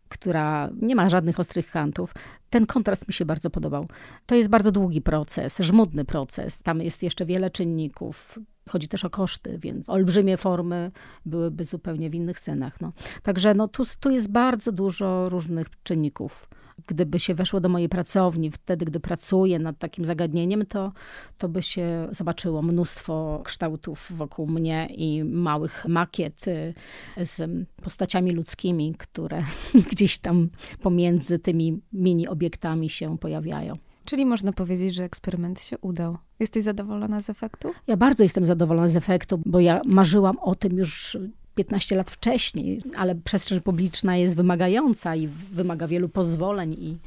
która 0.09 0.69
nie 0.81 0.95
ma 0.95 1.09
żadnych 1.09 1.39
ostrych 1.39 1.71
kantów. 1.71 2.13
Ten 2.49 2.65
kontrast 2.65 3.07
mi 3.07 3.13
się 3.13 3.25
bardzo 3.25 3.49
podobał. 3.49 3.87
To 4.25 4.35
jest 4.35 4.49
bardzo 4.49 4.71
długi 4.71 5.01
proces, 5.01 5.59
żmudny 5.59 6.05
proces. 6.05 6.61
Tam 6.61 6.81
jest 6.81 7.03
jeszcze 7.03 7.25
wiele 7.25 7.49
czynników. 7.49 8.39
Chodzi 8.69 8.87
też 8.87 9.05
o 9.05 9.09
koszty, 9.09 9.57
więc 9.57 9.89
olbrzymie 9.89 10.37
formy 10.37 10.91
byłyby 11.25 11.65
zupełnie 11.65 12.09
w 12.09 12.15
innych 12.15 12.39
cenach. 12.39 12.81
No. 12.81 12.93
Także 13.23 13.53
no, 13.53 13.67
tu, 13.67 13.83
tu 13.99 14.09
jest 14.09 14.31
bardzo 14.31 14.71
dużo 14.71 15.29
różnych 15.29 15.67
czynników 15.83 16.47
gdyby 16.87 17.19
się 17.19 17.33
weszło 17.35 17.59
do 17.59 17.69
mojej 17.69 17.89
pracowni, 17.89 18.51
wtedy, 18.51 18.85
gdy 18.85 18.99
pracuję 18.99 19.59
nad 19.59 19.77
takim 19.79 20.05
zagadnieniem, 20.05 20.65
to, 20.65 20.91
to 21.37 21.49
by 21.49 21.61
się 21.61 22.07
zobaczyło 22.11 22.61
mnóstwo 22.61 23.41
kształtów 23.45 24.11
wokół 24.15 24.47
mnie 24.47 24.87
i 24.91 25.23
małych 25.23 25.85
makiet 25.87 26.47
y, 26.47 26.73
z 27.17 27.51
postaciami 27.83 28.31
ludzkimi, 28.31 28.95
które 28.97 29.43
gdzieś 29.91 30.17
tam 30.17 30.49
pomiędzy 30.81 31.39
tymi 31.39 31.81
mini 31.93 32.27
obiektami 32.27 32.89
się 32.89 33.17
pojawiają. 33.17 33.73
Czyli 34.11 34.25
można 34.25 34.51
powiedzieć, 34.51 34.93
że 34.93 35.03
eksperyment 35.03 35.61
się 35.61 35.77
udał. 35.77 36.17
Jesteś 36.39 36.63
zadowolona 36.63 37.21
z 37.21 37.29
efektu? 37.29 37.73
Ja 37.87 37.97
bardzo 37.97 38.23
jestem 38.23 38.45
zadowolona 38.45 38.87
z 38.87 38.95
efektu, 38.95 39.41
bo 39.45 39.59
ja 39.59 39.81
marzyłam 39.85 40.39
o 40.39 40.55
tym 40.55 40.77
już 40.77 41.17
15 41.55 41.95
lat 41.95 42.11
wcześniej, 42.11 42.83
ale 42.95 43.15
przestrzeń 43.15 43.61
publiczna 43.61 44.17
jest 44.17 44.35
wymagająca 44.35 45.15
i 45.15 45.27
wymaga 45.27 45.87
wielu 45.87 46.09
pozwoleń 46.09 46.73
i, 46.73 46.97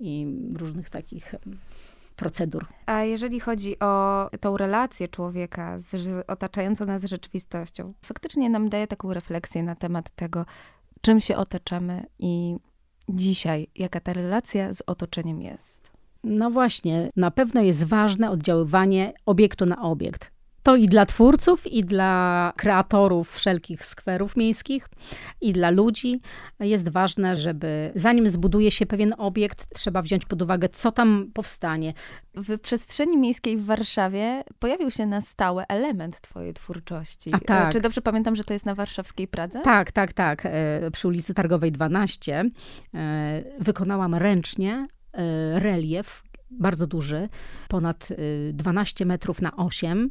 i 0.00 0.26
różnych 0.54 0.90
takich 0.90 1.34
procedur. 2.16 2.66
A 2.86 3.04
jeżeli 3.04 3.40
chodzi 3.40 3.78
o 3.78 4.28
tą 4.40 4.56
relację 4.56 5.08
człowieka 5.08 5.78
z 5.78 6.24
otaczającą 6.26 6.86
nas 6.86 7.04
rzeczywistością, 7.04 7.92
faktycznie 8.02 8.50
nam 8.50 8.68
daje 8.68 8.86
taką 8.86 9.14
refleksję 9.14 9.62
na 9.62 9.74
temat 9.74 10.10
tego, 10.10 10.46
czym 11.00 11.20
się 11.20 11.36
otaczamy 11.36 12.06
i 12.18 12.56
dzisiaj, 13.08 13.66
jaka 13.74 14.00
ta 14.00 14.12
relacja 14.12 14.74
z 14.74 14.82
otoczeniem 14.86 15.42
jest. 15.42 15.95
No 16.24 16.50
właśnie, 16.50 17.10
na 17.16 17.30
pewno 17.30 17.60
jest 17.60 17.84
ważne 17.84 18.30
oddziaływanie 18.30 19.12
obiektu 19.26 19.66
na 19.66 19.82
obiekt. 19.82 20.36
To 20.66 20.76
i 20.76 20.86
dla 20.86 21.06
twórców, 21.06 21.66
i 21.66 21.84
dla 21.84 22.52
kreatorów 22.56 23.34
wszelkich 23.34 23.84
skwerów 23.84 24.36
miejskich, 24.36 24.88
i 25.40 25.52
dla 25.52 25.70
ludzi 25.70 26.20
jest 26.60 26.88
ważne, 26.88 27.36
żeby 27.36 27.92
zanim 27.94 28.28
zbuduje 28.28 28.70
się 28.70 28.86
pewien 28.86 29.14
obiekt, 29.18 29.74
trzeba 29.74 30.02
wziąć 30.02 30.24
pod 30.24 30.42
uwagę, 30.42 30.68
co 30.68 30.92
tam 30.92 31.30
powstanie. 31.34 31.92
W 32.34 32.58
przestrzeni 32.58 33.18
miejskiej 33.18 33.56
w 33.56 33.64
Warszawie 33.64 34.44
pojawił 34.58 34.90
się 34.90 35.06
na 35.06 35.20
stałe 35.20 35.64
element 35.68 36.20
twojej 36.20 36.54
twórczości. 36.54 37.30
A 37.32 37.38
tak. 37.38 37.72
Czy 37.72 37.80
dobrze 37.80 38.02
pamiętam, 38.02 38.36
że 38.36 38.44
to 38.44 38.52
jest 38.52 38.66
na 38.66 38.74
warszawskiej 38.74 39.28
Pradze? 39.28 39.60
Tak, 39.60 39.92
tak, 39.92 40.12
tak. 40.12 40.42
E, 40.46 40.90
przy 40.92 41.08
ulicy 41.08 41.34
Targowej 41.34 41.72
12 41.72 42.44
e, 42.94 43.42
wykonałam 43.60 44.14
ręcznie 44.14 44.72
e, 44.72 44.95
relief 45.54 46.22
bardzo 46.50 46.86
duży, 46.86 47.28
ponad 47.68 48.08
12 48.52 49.06
metrów 49.06 49.42
na 49.42 49.56
8, 49.56 50.10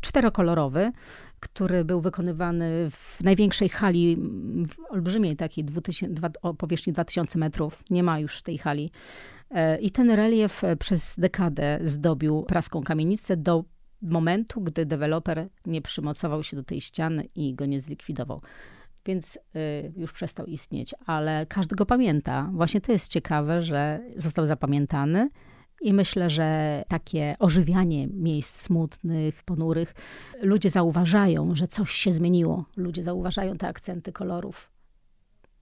czterokolorowy, 0.00 0.92
który 1.40 1.84
był 1.84 2.00
wykonywany 2.00 2.90
w 2.90 3.20
największej 3.24 3.68
hali, 3.68 4.16
w 4.68 4.92
olbrzymiej 4.92 5.36
takiej 5.36 5.64
2000, 5.64 6.14
o 6.42 6.54
powierzchni 6.54 6.92
2000 6.92 7.38
metrów. 7.38 7.82
Nie 7.90 8.02
ma 8.02 8.18
już 8.18 8.42
tej 8.42 8.58
hali. 8.58 8.90
E, 9.50 9.78
I 9.78 9.90
ten 9.90 10.10
relief 10.10 10.64
e, 10.64 10.76
przez 10.76 11.14
dekadę 11.18 11.78
zdobił 11.84 12.42
praską 12.42 12.82
kamienicę 12.82 13.36
do 13.36 13.64
momentu, 14.02 14.60
gdy 14.60 14.86
deweloper 14.86 15.48
nie 15.66 15.82
przymocował 15.82 16.42
się 16.42 16.56
do 16.56 16.62
tej 16.62 16.80
ściany 16.80 17.26
i 17.34 17.54
go 17.54 17.66
nie 17.66 17.80
zlikwidował. 17.80 18.40
Więc 19.06 19.36
y, 19.36 19.92
już 19.96 20.12
przestał 20.12 20.46
istnieć, 20.46 20.94
ale 21.06 21.46
każdy 21.46 21.76
go 21.76 21.86
pamięta. 21.86 22.50
Właśnie 22.52 22.80
to 22.80 22.92
jest 22.92 23.08
ciekawe, 23.08 23.62
że 23.62 24.00
został 24.16 24.46
zapamiętany. 24.46 25.30
I 25.82 25.92
myślę, 25.92 26.30
że 26.30 26.82
takie 26.88 27.36
ożywianie 27.38 28.06
miejsc 28.06 28.60
smutnych, 28.60 29.42
ponurych, 29.42 29.94
ludzie 30.42 30.70
zauważają, 30.70 31.54
że 31.54 31.68
coś 31.68 31.90
się 31.90 32.12
zmieniło. 32.12 32.64
Ludzie 32.76 33.02
zauważają 33.02 33.56
te 33.56 33.68
akcenty 33.68 34.12
kolorów. 34.12 34.70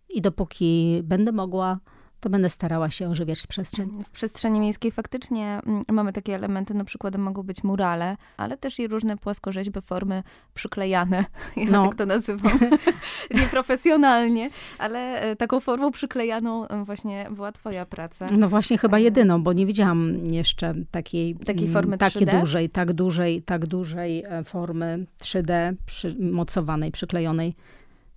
I 0.09 0.21
dopóki 0.21 1.01
będę 1.05 1.33
mogła, 1.33 1.81
to 2.21 2.31
będę 2.31 2.49
starała 2.49 2.91
się 2.91 3.09
ożywiać 3.09 3.47
przestrzeń. 3.47 4.05
W 4.05 4.11
przestrzeni 4.11 4.61
miejskiej 4.61 4.93
faktycznie 4.93 5.61
mm, 5.67 5.83
mamy 5.89 6.13
takie 6.13 6.35
elementy, 6.35 6.75
na 6.75 6.85
przykład 6.85 7.17
mogą 7.17 7.43
być 7.43 7.65
murale, 7.65 8.17
ale 8.37 8.57
też 8.57 8.79
i 8.79 8.89
różne 8.89 9.17
płaskorzeźby, 9.17 9.81
formy 9.81 10.23
przyklejane, 10.55 11.25
ja 11.57 11.71
no. 11.71 11.87
tak 11.87 11.95
to 11.95 12.07
nazywam, 12.07 12.59
nieprofesjonalnie, 13.41 14.51
ale 14.79 15.21
e, 15.21 15.37
taką 15.37 15.61
formą 15.61 15.91
przyklejaną 15.91 16.69
e, 16.69 16.85
właśnie 16.85 17.29
była 17.31 17.53
twoja 17.53 17.87
praca. 17.87 18.27
No 18.39 18.49
właśnie 18.49 18.79
chyba 18.79 18.99
e, 18.99 19.03
jedyną, 19.03 19.43
bo 19.43 19.53
nie 19.53 19.67
widziałam 19.67 20.25
jeszcze 20.25 20.75
takiej, 20.91 21.35
takiej 21.35 21.69
mm, 21.69 21.73
formy 21.73 21.99
takiej 21.99 22.27
3D? 22.27 22.41
dużej, 22.41 22.71
tak 22.71 22.93
dużej, 22.93 23.43
tak 23.43 23.67
dużej 23.67 24.25
formy 24.45 25.07
3D 25.21 25.75
przy, 25.87 26.17
mocowanej, 26.19 26.93
przyklejonej 26.93 27.55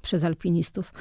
przez 0.02 0.24
alpinistów. 0.24 0.94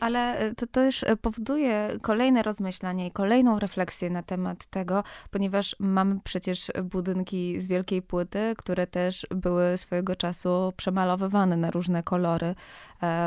Ale 0.00 0.38
e, 0.38 0.54
to 0.54 0.66
też 0.66 1.02
e, 1.02 1.16
powoduje 1.16 1.88
kolejne 2.02 2.42
rozmyślanie 2.42 3.06
i 3.06 3.10
kolejną 3.10 3.58
refleksję 3.58 4.10
na 4.10 4.22
temat 4.22 4.66
tego, 4.66 5.04
ponieważ 5.30 5.76
mamy 5.78 6.20
przecież 6.24 6.72
budynki 6.84 7.60
z 7.60 7.68
wielkiej 7.68 8.02
płyty, 8.02 8.54
które 8.58 8.86
też 8.86 9.26
były 9.30 9.78
swojego 9.78 10.16
czasu 10.16 10.72
przemalowywane 10.76 11.56
na 11.56 11.70
różne 11.70 12.02
kolory 12.02 12.54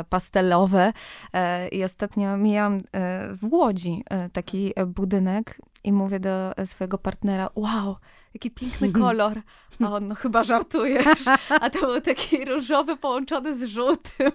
pastelowe. 0.08 0.92
I 1.72 1.84
ostatnio 1.84 2.36
mijałam 2.36 2.80
w 3.32 3.52
Łodzi 3.52 4.04
taki 4.32 4.72
budynek 4.86 5.58
i 5.84 5.92
mówię 5.92 6.20
do 6.20 6.52
swojego 6.64 6.98
partnera: 6.98 7.50
Wow, 7.54 7.96
jaki 8.34 8.50
piękny 8.50 8.92
kolor. 9.02 9.42
A 9.80 9.92
on, 9.92 10.08
no 10.08 10.14
chyba 10.14 10.44
żartujesz. 10.44 11.24
A 11.60 11.70
to 11.70 11.80
był 11.80 12.00
taki 12.00 12.44
różowy 12.44 12.96
połączony 12.96 13.56
z 13.56 13.64
żółtym. 13.64 14.32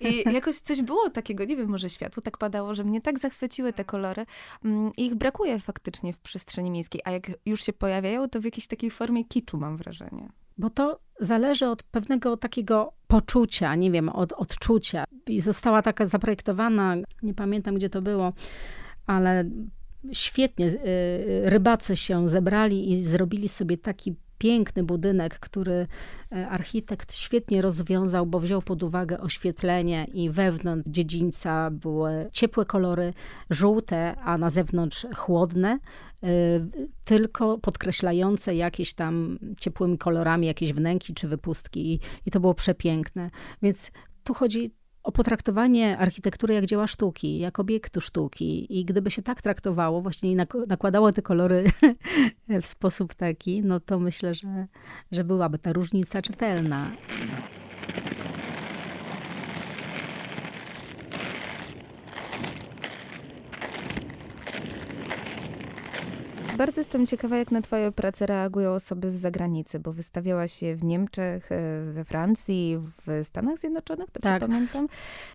I 0.00 0.24
jakoś 0.32 0.56
coś 0.56 0.82
było 0.82 1.10
takiego, 1.10 1.44
nie 1.44 1.56
wiem, 1.56 1.68
może 1.68 1.90
światło 1.90 2.22
tak 2.22 2.38
padało, 2.38 2.74
że 2.74 2.84
mnie 2.84 3.00
tak 3.00 3.18
zachwyciły 3.18 3.72
te 3.72 3.84
kolory. 3.84 4.26
Mm, 4.64 4.92
I 4.96 5.06
ich 5.06 5.14
brakuje 5.14 5.58
faktycznie 5.58 6.12
w 6.12 6.18
przestrzeni 6.18 6.70
miejskiej. 6.70 7.00
A 7.04 7.10
jak 7.10 7.30
już 7.46 7.64
się 7.64 7.72
pojawiają, 7.72 8.28
to 8.28 8.40
w 8.40 8.44
jakiejś 8.44 8.66
takiej 8.66 8.90
formie 8.90 9.24
kiczu, 9.24 9.58
mam 9.58 9.76
wrażenie. 9.76 10.28
Bo 10.58 10.70
to 10.70 11.00
zależy 11.20 11.66
od 11.66 11.82
pewnego 11.82 12.36
takiego 12.36 12.92
poczucia, 13.06 13.74
nie 13.74 13.90
wiem, 13.90 14.08
od 14.08 14.32
odczucia. 14.32 15.04
I 15.26 15.40
została 15.40 15.82
taka 15.82 16.06
zaprojektowana, 16.06 16.96
nie 17.22 17.34
pamiętam 17.34 17.74
gdzie 17.74 17.90
to 17.90 18.02
było, 18.02 18.32
ale 19.06 19.44
świetnie 20.12 20.66
y, 20.66 20.80
rybacy 21.44 21.96
się 21.96 22.28
zebrali 22.28 22.92
i 22.92 23.04
zrobili 23.04 23.48
sobie 23.48 23.78
taki 23.78 24.14
piękny 24.44 24.82
budynek, 24.82 25.38
który 25.38 25.86
e, 26.32 26.48
architekt 26.48 27.14
świetnie 27.14 27.62
rozwiązał, 27.62 28.26
bo 28.26 28.40
wziął 28.40 28.62
pod 28.62 28.82
uwagę 28.82 29.20
oświetlenie 29.20 30.06
i 30.14 30.30
wewnątrz 30.30 30.90
dziedzińca 30.90 31.70
były 31.70 32.28
ciepłe 32.32 32.64
kolory, 32.64 33.12
żółte, 33.50 34.16
a 34.16 34.38
na 34.38 34.50
zewnątrz 34.50 35.06
chłodne, 35.16 35.78
e, 36.22 36.28
tylko 37.04 37.58
podkreślające 37.58 38.54
jakieś 38.54 38.94
tam 38.94 39.38
ciepłymi 39.58 39.98
kolorami 39.98 40.46
jakieś 40.46 40.72
wnęki 40.72 41.14
czy 41.14 41.28
wypustki 41.28 41.92
i, 41.92 42.00
i 42.26 42.30
to 42.30 42.40
było 42.40 42.54
przepiękne. 42.54 43.30
Więc 43.62 43.90
tu 44.24 44.34
chodzi 44.34 44.70
o 45.04 45.12
potraktowanie 45.12 45.98
architektury 45.98 46.54
jak 46.54 46.66
dzieła 46.66 46.86
sztuki, 46.86 47.38
jak 47.38 47.58
obiektu 47.58 48.00
sztuki. 48.00 48.78
I 48.78 48.84
gdyby 48.84 49.10
się 49.10 49.22
tak 49.22 49.42
traktowało, 49.42 50.02
właśnie 50.02 50.46
nakładało 50.66 51.12
te 51.12 51.22
kolory 51.22 51.64
w 52.62 52.66
sposób 52.66 53.14
taki, 53.14 53.62
no 53.62 53.80
to 53.80 53.98
myślę, 53.98 54.34
że, 54.34 54.66
że 55.12 55.24
byłaby 55.24 55.58
ta 55.58 55.72
różnica 55.72 56.22
czytelna. 56.22 56.90
Bardzo 66.56 66.80
jestem 66.80 67.06
ciekawa, 67.06 67.36
jak 67.36 67.50
na 67.50 67.62
twoje 67.62 67.92
prace 67.92 68.26
reagują 68.26 68.72
osoby 68.72 69.10
z 69.10 69.14
zagranicy, 69.14 69.80
bo 69.80 69.92
wystawiałaś 69.92 70.52
się 70.52 70.74
w 70.74 70.84
Niemczech, 70.84 71.52
e, 71.52 71.56
we 71.92 72.04
Francji, 72.04 72.78
w 73.06 73.24
Stanach 73.24 73.58
Zjednoczonych, 73.58 74.10
to 74.10 74.20
tak. 74.20 74.40
pamiętam. 74.42 74.88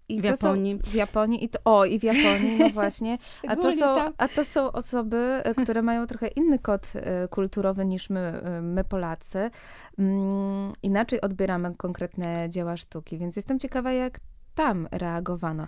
I 0.10 0.22
w 0.22 0.24
Japonii. 0.24 0.80
Są, 0.84 0.92
w 0.92 0.94
Japonii. 0.94 1.44
I 1.44 1.50
to, 1.50 1.60
o, 1.66 1.86
i 1.86 2.00
w 2.00 2.04
Japonii, 2.04 2.60
no 2.60 2.70
właśnie. 2.70 3.18
A 3.50 3.56
to, 3.56 3.72
są, 3.72 4.14
a 4.18 4.28
to 4.28 4.46
są 4.46 4.72
osoby, 4.72 5.42
e, 5.44 5.56
które 5.56 5.82
mają 5.82 6.08
trochę 6.08 6.28
inny 6.28 6.60
kod 6.60 6.94
e, 6.96 7.28
kulturowy 7.28 7.86
niż 7.86 8.10
my, 8.10 8.42
my 8.62 8.84
Polacy. 8.84 9.52
Mm, 10.00 10.74
inaczej 10.84 11.22
odbieramy 11.22 11.76
konkretne 11.76 12.50
dzieła 12.50 12.78
sztuki, 12.78 13.18
więc 13.18 13.36
jestem 13.36 13.60
ciekawa, 13.60 13.92
jak 13.92 14.20
tam 14.56 14.88
reagowano. 14.92 15.68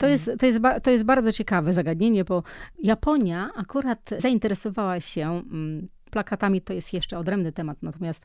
To 0.00 0.06
jest, 0.06 0.30
to, 0.38 0.46
jest, 0.46 0.60
to 0.82 0.90
jest 0.90 1.04
bardzo 1.04 1.32
ciekawe 1.32 1.72
zagadnienie, 1.72 2.24
bo 2.24 2.42
Japonia 2.82 3.50
akurat 3.56 4.10
zainteresowała 4.18 5.00
się 5.00 5.30
mm, 5.30 5.88
plakatami 6.10 6.60
to 6.60 6.72
jest 6.72 6.92
jeszcze 6.92 7.18
odrębny 7.18 7.52
temat. 7.52 7.78
Natomiast 7.82 8.24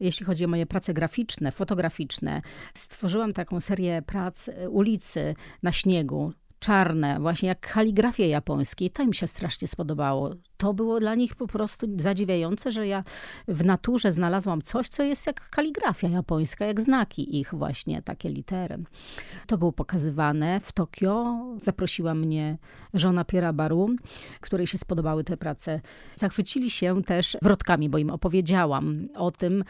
jeśli 0.00 0.26
chodzi 0.26 0.44
o 0.44 0.48
moje 0.48 0.66
prace 0.66 0.94
graficzne, 0.94 1.52
fotograficzne, 1.52 2.42
stworzyłam 2.74 3.32
taką 3.32 3.60
serię 3.60 4.02
prac 4.02 4.48
y, 4.48 4.70
ulicy 4.70 5.34
na 5.62 5.72
śniegu 5.72 6.32
czarne, 6.58 7.20
właśnie 7.20 7.48
jak 7.48 7.72
kaligrafia 7.72 8.26
japońskiej. 8.26 8.90
To 8.90 9.02
im 9.02 9.12
się 9.12 9.26
strasznie 9.26 9.68
spodobało. 9.68 10.34
To 10.56 10.74
było 10.74 11.00
dla 11.00 11.14
nich 11.14 11.34
po 11.34 11.46
prostu 11.46 11.86
zadziwiające, 11.96 12.72
że 12.72 12.86
ja 12.86 13.04
w 13.48 13.64
naturze 13.64 14.12
znalazłam 14.12 14.62
coś, 14.62 14.88
co 14.88 15.02
jest 15.02 15.26
jak 15.26 15.50
kaligrafia 15.50 16.08
japońska, 16.08 16.64
jak 16.64 16.80
znaki 16.80 17.40
ich 17.40 17.54
właśnie, 17.54 18.02
takie 18.02 18.30
litery. 18.30 18.78
To 19.46 19.58
było 19.58 19.72
pokazywane 19.72 20.60
w 20.60 20.72
Tokio. 20.72 21.36
Zaprosiła 21.62 22.14
mnie 22.14 22.58
żona 22.94 23.24
Piera 23.24 23.52
Baru, 23.52 23.90
której 24.40 24.66
się 24.66 24.78
spodobały 24.78 25.24
te 25.24 25.36
prace. 25.36 25.80
Zachwycili 26.16 26.70
się 26.70 27.02
też 27.02 27.36
wrotkami, 27.42 27.88
bo 27.88 27.98
im 27.98 28.10
opowiedziałam 28.10 29.08
o 29.14 29.30
tym, 29.30 29.64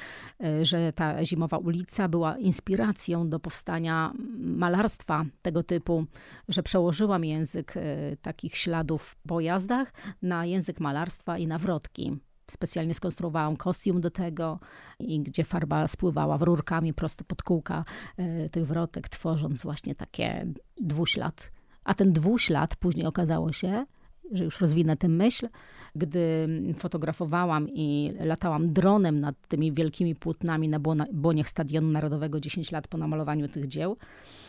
że 0.62 0.92
ta 0.92 1.24
zimowa 1.24 1.58
ulica 1.58 2.08
była 2.08 2.38
inspiracją 2.38 3.28
do 3.28 3.40
powstania 3.40 4.12
malarstwa 4.38 5.24
tego 5.42 5.62
typu, 5.62 6.06
że 6.48 6.62
przełożyłam 6.62 7.24
język 7.24 7.76
e, 7.76 8.16
takich 8.22 8.56
śladów 8.56 9.02
w 9.02 9.16
pojazdach 9.28 9.92
na 10.22 10.46
język 10.46 10.75
malarstwa 10.80 11.38
i 11.38 11.46
na 11.46 11.58
wrotki. 11.58 12.16
Specjalnie 12.50 12.94
skonstruowałam 12.94 13.56
kostium 13.56 14.00
do 14.00 14.10
tego, 14.10 14.58
i 14.98 15.20
gdzie 15.20 15.44
farba 15.44 15.88
spływała 15.88 16.38
w 16.38 16.42
rurkami 16.42 16.94
prosto 16.94 17.24
pod 17.24 17.42
kółka 17.42 17.84
e, 18.16 18.48
tych 18.48 18.66
wrotek, 18.66 19.08
tworząc 19.08 19.62
właśnie 19.62 19.94
takie 19.94 20.46
dwuślad. 20.80 21.52
A 21.84 21.94
ten 21.94 22.12
dwuślad 22.12 22.76
później 22.76 23.06
okazało 23.06 23.52
się, 23.52 23.86
że 24.32 24.44
już 24.44 24.60
rozwinę 24.60 24.96
tę 24.96 25.08
myśl, 25.08 25.48
gdy 25.94 26.46
fotografowałam 26.78 27.68
i 27.68 28.12
latałam 28.20 28.72
dronem 28.72 29.20
nad 29.20 29.48
tymi 29.48 29.72
wielkimi 29.72 30.14
płótnami 30.14 30.68
na 30.68 30.80
błoniach 31.12 31.48
Stadionu 31.48 31.88
Narodowego 31.88 32.40
10 32.40 32.72
lat 32.72 32.88
po 32.88 32.98
namalowaniu 32.98 33.48
tych 33.48 33.68
dzieł, 33.68 33.96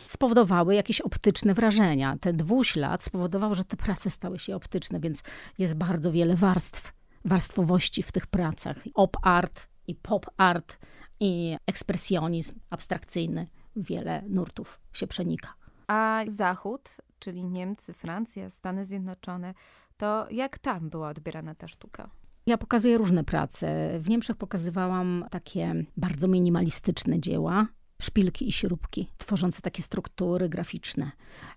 spowodowały 0.08 0.74
jakieś 0.74 1.00
optyczne 1.00 1.54
wrażenia. 1.54 2.16
Ten 2.20 2.36
dwuślad 2.36 3.02
spowodował, 3.02 3.54
że 3.54 3.64
te 3.64 3.76
prace 3.76 4.10
stały 4.10 4.38
się 4.38 4.56
optyczne, 4.56 5.00
więc 5.00 5.22
jest 5.58 5.74
bardzo 5.74 6.12
wiele 6.12 6.36
warstw, 6.36 6.92
warstwowości 7.24 8.02
w 8.02 8.12
tych 8.12 8.26
pracach. 8.26 8.76
Op 8.94 9.16
art 9.22 9.68
i 9.86 9.94
pop 9.94 10.26
art 10.36 10.78
i 11.20 11.56
ekspresjonizm 11.66 12.54
abstrakcyjny. 12.70 13.46
Wiele 13.76 14.22
nurtów 14.28 14.80
się 14.92 15.06
przenika. 15.06 15.54
A 15.86 16.22
Zachód, 16.26 16.96
czyli 17.18 17.44
Niemcy, 17.44 17.92
Francja, 17.92 18.50
Stany 18.50 18.86
Zjednoczone, 18.86 19.54
to 19.96 20.26
jak 20.30 20.58
tam 20.58 20.90
była 20.90 21.08
odbierana 21.08 21.54
ta 21.54 21.68
sztuka? 21.68 22.10
Ja 22.46 22.58
pokazuję 22.58 22.98
różne 22.98 23.24
prace. 23.24 23.90
W 24.00 24.08
Niemczech 24.08 24.36
pokazywałam 24.36 25.24
takie 25.30 25.74
bardzo 25.96 26.28
minimalistyczne 26.28 27.20
dzieła, 27.20 27.66
szpilki 28.02 28.48
i 28.48 28.52
śrubki, 28.52 29.08
tworzące 29.18 29.62
takie 29.62 29.82
struktury 29.82 30.48
graficzne. 30.48 31.10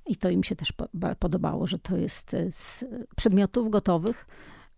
I 0.05 0.17
to 0.17 0.29
im 0.29 0.43
się 0.43 0.55
też 0.55 0.73
podobało, 1.19 1.67
że 1.67 1.79
to 1.79 1.97
jest 1.97 2.33
e, 2.33 2.51
z 2.51 2.85
przedmiotów 3.15 3.69
gotowych 3.69 4.27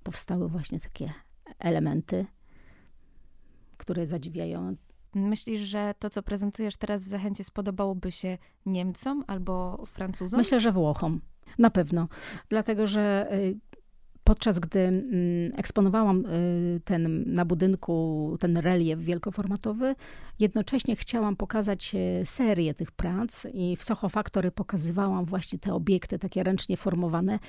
powstały 0.03 0.49
właśnie 0.49 0.79
takie 0.79 1.13
elementy, 1.59 2.25
które 3.77 4.07
zadziwiają. 4.07 4.75
Myślisz, 5.15 5.59
że 5.59 5.93
to, 5.99 6.09
co 6.09 6.23
prezentujesz 6.23 6.77
teraz 6.77 7.03
w 7.03 7.07
Zachęcie, 7.07 7.43
spodobałoby 7.43 8.11
się 8.11 8.37
Niemcom 8.65 9.23
albo 9.27 9.85
Francuzom? 9.85 10.39
Myślę, 10.39 10.59
że 10.59 10.71
Włochom. 10.71 11.21
Na 11.57 11.69
pewno. 11.69 12.07
Dlatego, 12.49 12.87
że 12.87 13.27
e, 13.31 13.37
podczas 14.23 14.59
gdy 14.59 14.79
mm, 14.79 15.03
eksponowałam 15.57 16.25
y, 16.25 16.81
ten 16.85 17.33
na 17.33 17.45
budynku 17.45 18.37
ten 18.39 18.57
relief 18.57 18.99
wielkoformatowy, 18.99 19.95
jednocześnie 20.39 20.95
chciałam 20.95 21.35
pokazać 21.35 21.95
e, 21.95 22.25
serię 22.25 22.73
tych 22.73 22.91
prac 22.91 23.47
i 23.53 23.77
w 23.77 23.83
Soho 23.83 24.09
Factory 24.09 24.51
pokazywałam 24.51 25.25
właśnie 25.25 25.59
te 25.59 25.73
obiekty 25.73 26.19
takie 26.19 26.43
ręcznie 26.43 26.77
formowane, 26.77 27.39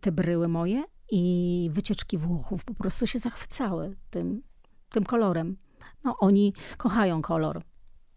te 0.00 0.12
bryły 0.12 0.48
moje 0.48 0.84
i 1.10 1.70
wycieczki 1.72 2.18
Włochów 2.18 2.64
po 2.64 2.74
prostu 2.74 3.06
się 3.06 3.18
zachwycały 3.18 3.96
tym, 4.10 4.42
tym 4.90 5.04
kolorem. 5.04 5.56
No, 6.04 6.16
oni 6.20 6.54
kochają 6.76 7.22
kolor. 7.22 7.62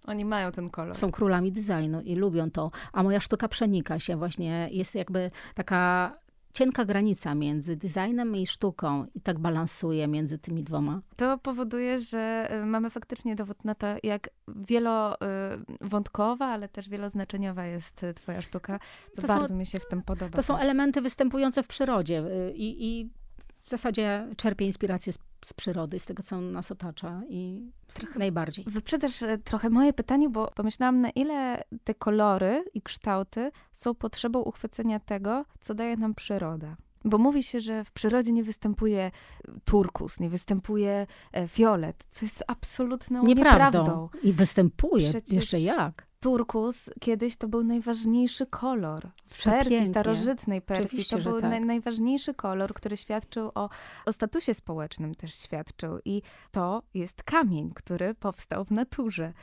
Oni 0.05 0.25
mają 0.25 0.51
ten 0.51 0.69
kolor. 0.69 0.97
Są 0.97 1.11
królami 1.11 1.51
designu 1.51 2.01
i 2.01 2.15
lubią 2.15 2.51
to. 2.51 2.71
A 2.93 3.03
moja 3.03 3.19
sztuka 3.19 3.47
przenika 3.47 3.99
się 3.99 4.17
właśnie, 4.17 4.69
jest 4.71 4.95
jakby 4.95 5.31
taka 5.55 6.13
cienka 6.53 6.85
granica 6.85 7.35
między 7.35 7.75
designem 7.75 8.35
i 8.35 8.47
sztuką 8.47 9.05
i 9.15 9.21
tak 9.21 9.39
balansuje 9.39 10.07
między 10.07 10.37
tymi 10.37 10.63
dwoma. 10.63 11.01
To 11.15 11.37
powoduje, 11.37 11.99
że 11.99 12.49
y, 12.61 12.65
mamy 12.65 12.89
faktycznie 12.89 13.35
dowód 13.35 13.65
na 13.65 13.75
to, 13.75 13.87
jak 14.03 14.29
wielowątkowa, 14.47 16.45
ale 16.45 16.69
też 16.69 16.89
wieloznaczeniowa 16.89 17.65
jest 17.65 18.03
y, 18.03 18.13
twoja 18.13 18.41
sztuka, 18.41 18.79
co 19.11 19.21
to 19.21 19.27
bardzo 19.27 19.47
są, 19.47 19.55
mi 19.55 19.65
się 19.65 19.79
w 19.79 19.87
tym 19.87 20.01
podoba. 20.01 20.35
To 20.35 20.43
są 20.43 20.57
elementy 20.57 21.01
występujące 21.01 21.63
w 21.63 21.67
przyrodzie 21.67 22.19
y, 22.19 22.53
i, 22.55 22.85
i 22.85 23.09
w 23.63 23.69
zasadzie 23.69 24.27
czerpię 24.37 24.65
inspirację 24.65 25.13
z, 25.13 25.17
z, 25.45 25.53
przyrody, 25.53 25.99
z 25.99 26.05
tego, 26.05 26.23
co 26.23 26.41
nas 26.41 26.71
otacza 26.71 27.21
i 27.29 27.71
trochę 27.93 28.19
najbardziej. 28.19 28.65
Wyprzedzasz 28.67 29.23
e, 29.23 29.37
trochę 29.37 29.69
moje 29.69 29.93
pytanie, 29.93 30.29
bo 30.29 30.51
pomyślałam, 30.55 31.01
na 31.01 31.09
ile 31.09 31.63
te 31.83 31.93
kolory 31.93 32.65
i 32.73 32.81
kształty 32.81 33.51
są 33.73 33.95
potrzebą 33.95 34.39
uchwycenia 34.39 34.99
tego, 34.99 35.45
co 35.59 35.73
daje 35.73 35.97
nam 35.97 36.15
przyroda. 36.15 36.75
Bo 37.05 37.17
mówi 37.17 37.43
się, 37.43 37.59
że 37.59 37.83
w 37.83 37.91
przyrodzie 37.91 38.31
nie 38.31 38.43
występuje 38.43 39.11
turkus, 39.65 40.19
nie 40.19 40.29
występuje 40.29 41.07
e, 41.31 41.47
fiolet, 41.47 42.05
co 42.09 42.25
jest 42.25 42.43
absolutną 42.47 43.23
nieprawdą. 43.23 43.79
nieprawdą. 43.79 44.09
I 44.23 44.33
występuje, 44.33 45.09
Przecież... 45.09 45.35
jeszcze 45.35 45.59
jak 45.59 46.07
turkus 46.23 46.89
kiedyś 46.99 47.37
to 47.37 47.47
był 47.47 47.63
najważniejszy 47.63 48.45
kolor. 48.45 49.07
W 49.25 49.43
Persji, 49.43 49.87
starożytnej 49.87 50.61
Persji, 50.61 50.85
Oczywiście, 50.85 51.17
to 51.17 51.23
był 51.23 51.41
tak. 51.41 51.49
naj, 51.49 51.61
najważniejszy 51.61 52.33
kolor, 52.33 52.73
który 52.73 52.97
świadczył 52.97 53.51
o, 53.55 53.69
o 54.05 54.13
statusie 54.13 54.53
społecznym 54.53 55.15
też 55.15 55.35
świadczył. 55.35 55.99
I 56.05 56.21
to 56.51 56.83
jest 56.93 57.23
kamień, 57.23 57.71
który 57.75 58.15
powstał 58.15 58.65
w 58.65 58.71
naturze. 58.71 59.33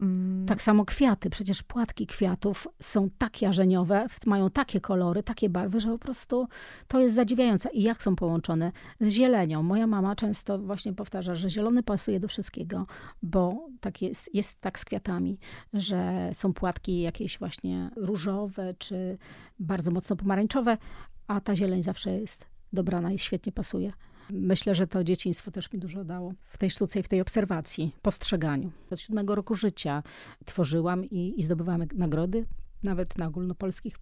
Mm. 0.00 0.46
Tak 0.46 0.62
samo 0.62 0.84
kwiaty. 0.84 1.30
Przecież 1.30 1.62
płatki 1.62 2.06
kwiatów 2.06 2.68
są 2.82 3.10
tak 3.18 3.42
jarzeniowe, 3.42 4.06
mają 4.26 4.50
takie 4.50 4.80
kolory, 4.80 5.22
takie 5.22 5.48
barwy, 5.48 5.80
że 5.80 5.88
po 5.88 5.98
prostu 5.98 6.48
to 6.88 7.00
jest 7.00 7.14
zadziwiające. 7.14 7.70
I 7.70 7.82
jak 7.82 8.02
są 8.02 8.16
połączone 8.16 8.72
z 9.00 9.08
zielenią. 9.08 9.62
Moja 9.62 9.86
mama 9.86 10.16
często 10.16 10.58
właśnie 10.58 10.92
powtarza, 10.92 11.34
że 11.34 11.50
zielony 11.50 11.82
pasuje 11.82 12.20
do 12.20 12.28
wszystkiego, 12.28 12.86
bo 13.22 13.68
tak 13.80 14.02
jest, 14.02 14.34
jest 14.34 14.60
tak 14.60 14.78
z 14.78 14.84
kwiatami, 14.84 15.38
że 15.72 16.29
są 16.32 16.52
płatki 16.52 17.00
jakieś 17.00 17.38
właśnie 17.38 17.90
różowe 17.96 18.74
czy 18.78 19.18
bardzo 19.58 19.90
mocno 19.90 20.16
pomarańczowe, 20.16 20.78
a 21.26 21.40
ta 21.40 21.56
zieleń 21.56 21.82
zawsze 21.82 22.10
jest 22.10 22.46
dobrana 22.72 23.12
i 23.12 23.18
świetnie 23.18 23.52
pasuje. 23.52 23.92
Myślę, 24.30 24.74
że 24.74 24.86
to 24.86 25.04
dzieciństwo 25.04 25.50
też 25.50 25.72
mi 25.72 25.78
dużo 25.78 26.04
dało 26.04 26.34
w 26.50 26.58
tej 26.58 26.70
sztuce 26.70 27.00
i 27.00 27.02
w 27.02 27.08
tej 27.08 27.20
obserwacji, 27.20 27.96
postrzeganiu. 28.02 28.70
Od 28.90 29.00
siódmego 29.00 29.34
roku 29.34 29.54
życia 29.54 30.02
tworzyłam 30.44 31.04
i, 31.04 31.40
i 31.40 31.42
zdobywałam 31.42 31.84
nagrody, 31.94 32.46
nawet 32.82 33.18
na 33.18 33.26
ogólnopolskich 33.26 33.96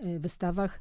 e, 0.00 0.18
wystawach. 0.18 0.80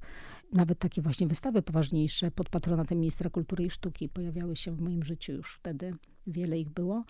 Nawet 0.53 0.79
takie 0.79 1.01
właśnie 1.01 1.27
wystawy 1.27 1.61
poważniejsze 1.61 2.31
pod 2.31 2.49
patronatem 2.49 2.99
Ministra 2.99 3.29
Kultury 3.29 3.65
i 3.65 3.69
Sztuki 3.69 4.09
pojawiały 4.09 4.55
się 4.55 4.71
w 4.71 4.81
moim 4.81 5.03
życiu 5.03 5.31
już 5.31 5.55
wtedy 5.55 5.95
wiele 6.27 6.59
ich 6.59 6.69
było. 6.69 7.03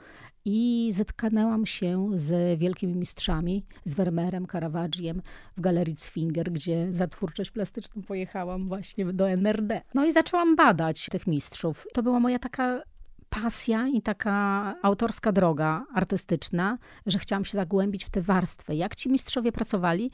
I 0.45 0.89
zetknęłam 0.93 1.65
się 1.65 2.10
z 2.15 2.60
wielkimi 2.60 2.95
mistrzami, 2.95 3.65
z 3.86 3.93
Vermeerem, 3.93 4.47
Caravagiem 4.47 5.21
w 5.58 5.62
Galerii 5.62 5.95
Zwinger, 5.95 6.51
gdzie 6.51 6.93
za 6.93 7.08
twórczość 7.08 7.51
plastyczną 7.51 8.01
pojechałam 8.01 8.67
właśnie 8.67 9.06
do 9.06 9.29
NRD. 9.29 9.82
No 9.93 10.06
i 10.06 10.13
zaczęłam 10.13 10.56
badać 10.56 11.06
tych 11.06 11.27
mistrzów. 11.27 11.88
To 11.93 12.03
była 12.03 12.19
moja 12.19 12.39
taka 12.39 12.82
pasja 13.29 13.88
i 13.88 14.01
taka 14.01 14.75
autorska 14.82 15.32
droga 15.32 15.86
artystyczna, 15.93 16.77
że 17.06 17.19
chciałam 17.19 17.45
się 17.45 17.58
zagłębić 17.58 18.06
w 18.06 18.10
te 18.10 18.21
warstwy. 18.21 18.75
Jak 18.75 18.95
ci 18.95 19.10
mistrzowie 19.10 19.51
pracowali? 19.51 20.12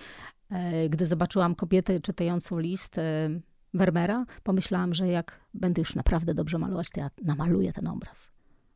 E, 0.49 0.89
gdy 0.89 1.05
zobaczyłam 1.05 1.55
kobietę 1.55 1.99
czytającą 1.99 2.59
list 2.59 2.97
e, 2.97 3.29
Vermeera, 3.73 4.25
pomyślałam, 4.43 4.93
że 4.93 5.07
jak 5.07 5.39
będę 5.53 5.81
już 5.81 5.95
naprawdę 5.95 6.33
dobrze 6.33 6.57
malować, 6.57 6.89
to 6.91 6.99
ja 6.99 7.09
namaluję 7.23 7.73
ten 7.73 7.87
obraz. 7.87 8.31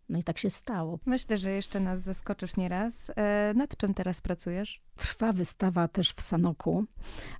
No 0.09 0.19
i 0.19 0.23
tak 0.23 0.37
się 0.37 0.49
stało. 0.49 0.99
Myślę, 1.05 1.37
że 1.37 1.51
jeszcze 1.51 1.79
nas 1.79 2.01
zaskoczysz 2.01 2.57
nieraz. 2.57 3.11
E, 3.15 3.53
nad 3.55 3.77
czym 3.77 3.93
teraz 3.93 4.21
pracujesz? 4.21 4.81
Trwa 4.95 5.33
wystawa 5.33 5.87
też 5.87 6.11
w 6.11 6.21
Sanoku. 6.21 6.85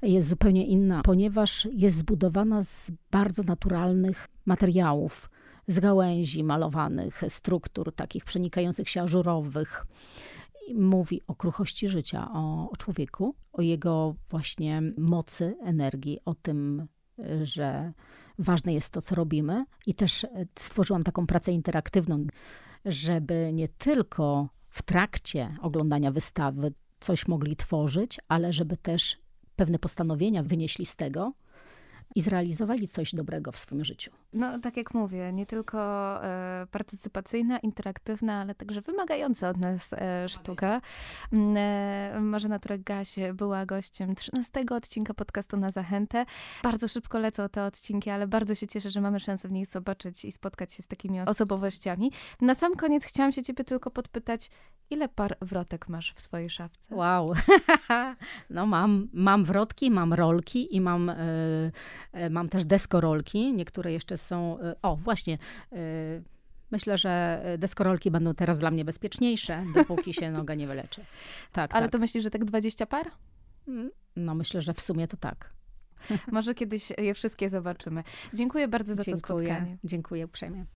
Jest 0.02 0.28
zupełnie 0.28 0.66
inna, 0.68 1.02
ponieważ 1.02 1.68
jest 1.72 1.98
zbudowana 1.98 2.64
z 2.64 2.92
bardzo 3.12 3.44
naturalnych 3.44 4.28
materiałów, 4.46 5.30
z 5.68 5.80
gałęzi 5.80 6.44
malowanych, 6.44 7.22
struktur 7.30 7.96
takich 7.96 8.26
przenikających 8.26 8.90
się 8.90 9.02
ażurowych. 9.02 9.86
Mówi 10.76 11.22
o 11.28 11.36
kruchości 11.36 11.88
życia, 11.88 12.30
o, 12.34 12.70
o 12.70 12.78
człowieku, 12.78 13.36
o 13.54 13.62
jego 13.62 14.16
właśnie 14.30 14.82
mocy, 14.98 15.56
energii, 15.64 16.20
o 16.26 16.36
tym, 16.36 16.88
że 17.44 17.94
ważne 18.40 18.74
jest 18.74 18.94
to, 18.94 19.02
co 19.02 19.16
robimy. 19.16 19.66
I 19.86 19.94
też 19.94 20.24
e, 20.24 20.30
stworzyłam 20.60 21.04
taką 21.04 21.28
pracę 21.28 21.52
interaktywną, 21.52 22.26
żeby 22.86 23.52
nie 23.54 23.68
tylko 23.68 24.50
w 24.70 24.82
trakcie 24.82 25.56
oglądania 25.62 26.12
wystawy 26.12 26.74
coś 27.00 27.28
mogli 27.28 27.56
tworzyć, 27.56 28.20
ale 28.28 28.54
żeby 28.54 28.78
też 28.78 29.18
pewne 29.56 29.80
postanowienia 29.80 30.44
wynieśli 30.44 30.86
z 30.86 30.96
tego 30.96 31.34
i 32.16 32.22
zrealizowali 32.22 32.88
coś 32.88 33.16
dobrego 33.16 33.52
w 33.52 33.60
swoim 33.60 33.86
życiu. 33.86 34.12
No, 34.34 34.60
tak 34.60 34.78
jak 34.78 34.94
mówię, 34.94 35.34
nie 35.34 35.46
tylko 35.46 35.80
e, 36.24 36.68
partycypacyjna, 36.72 37.60
interaktywna, 37.60 38.42
ale 38.42 38.56
także 38.56 38.82
wymagająca 38.82 39.50
od 39.50 39.58
nas 39.58 39.94
e, 39.94 40.30
sztuka. 40.30 40.82
Mm, 41.34 41.58
e, 41.58 42.20
Marzena 42.22 42.60
Turek-Gaś 42.60 43.34
była 43.34 43.66
gościem 43.66 44.16
13 44.16 44.66
odcinka 44.72 45.14
podcastu 45.14 45.58
na 45.58 45.72
Zachętę. 45.72 46.26
Bardzo 46.64 46.88
szybko 46.88 47.20
lecą 47.20 47.50
te 47.50 47.66
odcinki, 47.66 48.10
ale 48.10 48.28
bardzo 48.28 48.56
się 48.56 48.68
cieszę, 48.68 48.92
że 48.92 49.02
mamy 49.02 49.20
szansę 49.20 49.48
w 49.48 49.52
nich 49.52 49.68
zobaczyć 49.68 50.26
i 50.26 50.32
spotkać 50.32 50.74
się 50.74 50.84
z 50.84 50.88
takimi 50.88 51.22
osobowościami. 51.22 52.12
Na 52.42 52.56
sam 52.56 52.76
koniec 52.76 53.06
chciałam 53.06 53.32
się 53.32 53.44
ciebie 53.44 53.64
tylko 53.64 53.92
podpytać, 53.92 54.50
ile 54.90 55.10
par 55.10 55.38
wrotek 55.42 55.90
masz 55.90 56.14
w 56.14 56.22
swojej 56.22 56.50
szafce? 56.50 56.96
Wow. 56.96 57.34
no 58.50 58.66
mam, 58.66 59.08
mam 59.14 59.44
wrotki, 59.46 59.92
mam 59.92 60.14
rolki 60.14 60.76
i 60.76 60.82
mam, 60.82 61.10
y, 61.10 61.72
y, 62.16 62.30
mam 62.30 62.50
też 62.50 62.66
deskorolki. 62.66 63.54
Niektóre 63.54 63.92
jeszcze 63.92 64.18
są. 64.24 64.60
Y, 64.60 64.76
o, 64.82 64.96
właśnie. 64.96 65.38
Myślę, 66.72 66.98
że 66.98 67.44
deskorolki 67.58 68.12
będą 68.12 68.34
teraz 68.34 68.60
dla 68.60 68.72
mnie 68.72 68.86
bezpieczniejsze, 68.86 69.64
dopóki 69.76 70.14
się 70.14 70.32
noga 70.42 70.56
nie 70.56 70.68
wyleczy. 70.68 71.06
Tak, 71.52 71.76
Ale 71.76 71.86
tak. 71.86 71.92
to 71.92 71.98
myślisz, 71.98 72.24
że 72.24 72.30
tak 72.30 72.46
20 72.46 72.86
par? 72.86 73.12
Mm, 73.68 73.92
no 74.16 74.36
myślę, 74.36 74.62
że 74.62 74.74
w 74.74 74.82
sumie 74.82 75.08
to 75.08 75.18
tak. 75.18 75.54
Może 76.32 76.56
kiedyś 76.56 76.90
je 76.98 77.14
wszystkie 77.14 77.50
zobaczymy. 77.50 78.04
Dziękuję 78.34 78.68
bardzo 78.68 78.96
za 78.96 79.04
Dziękuję. 79.04 79.48
to 79.48 79.54
spotkanie. 79.54 79.78
Dziękuję 79.84 80.26
uprzejmie. 80.26 80.66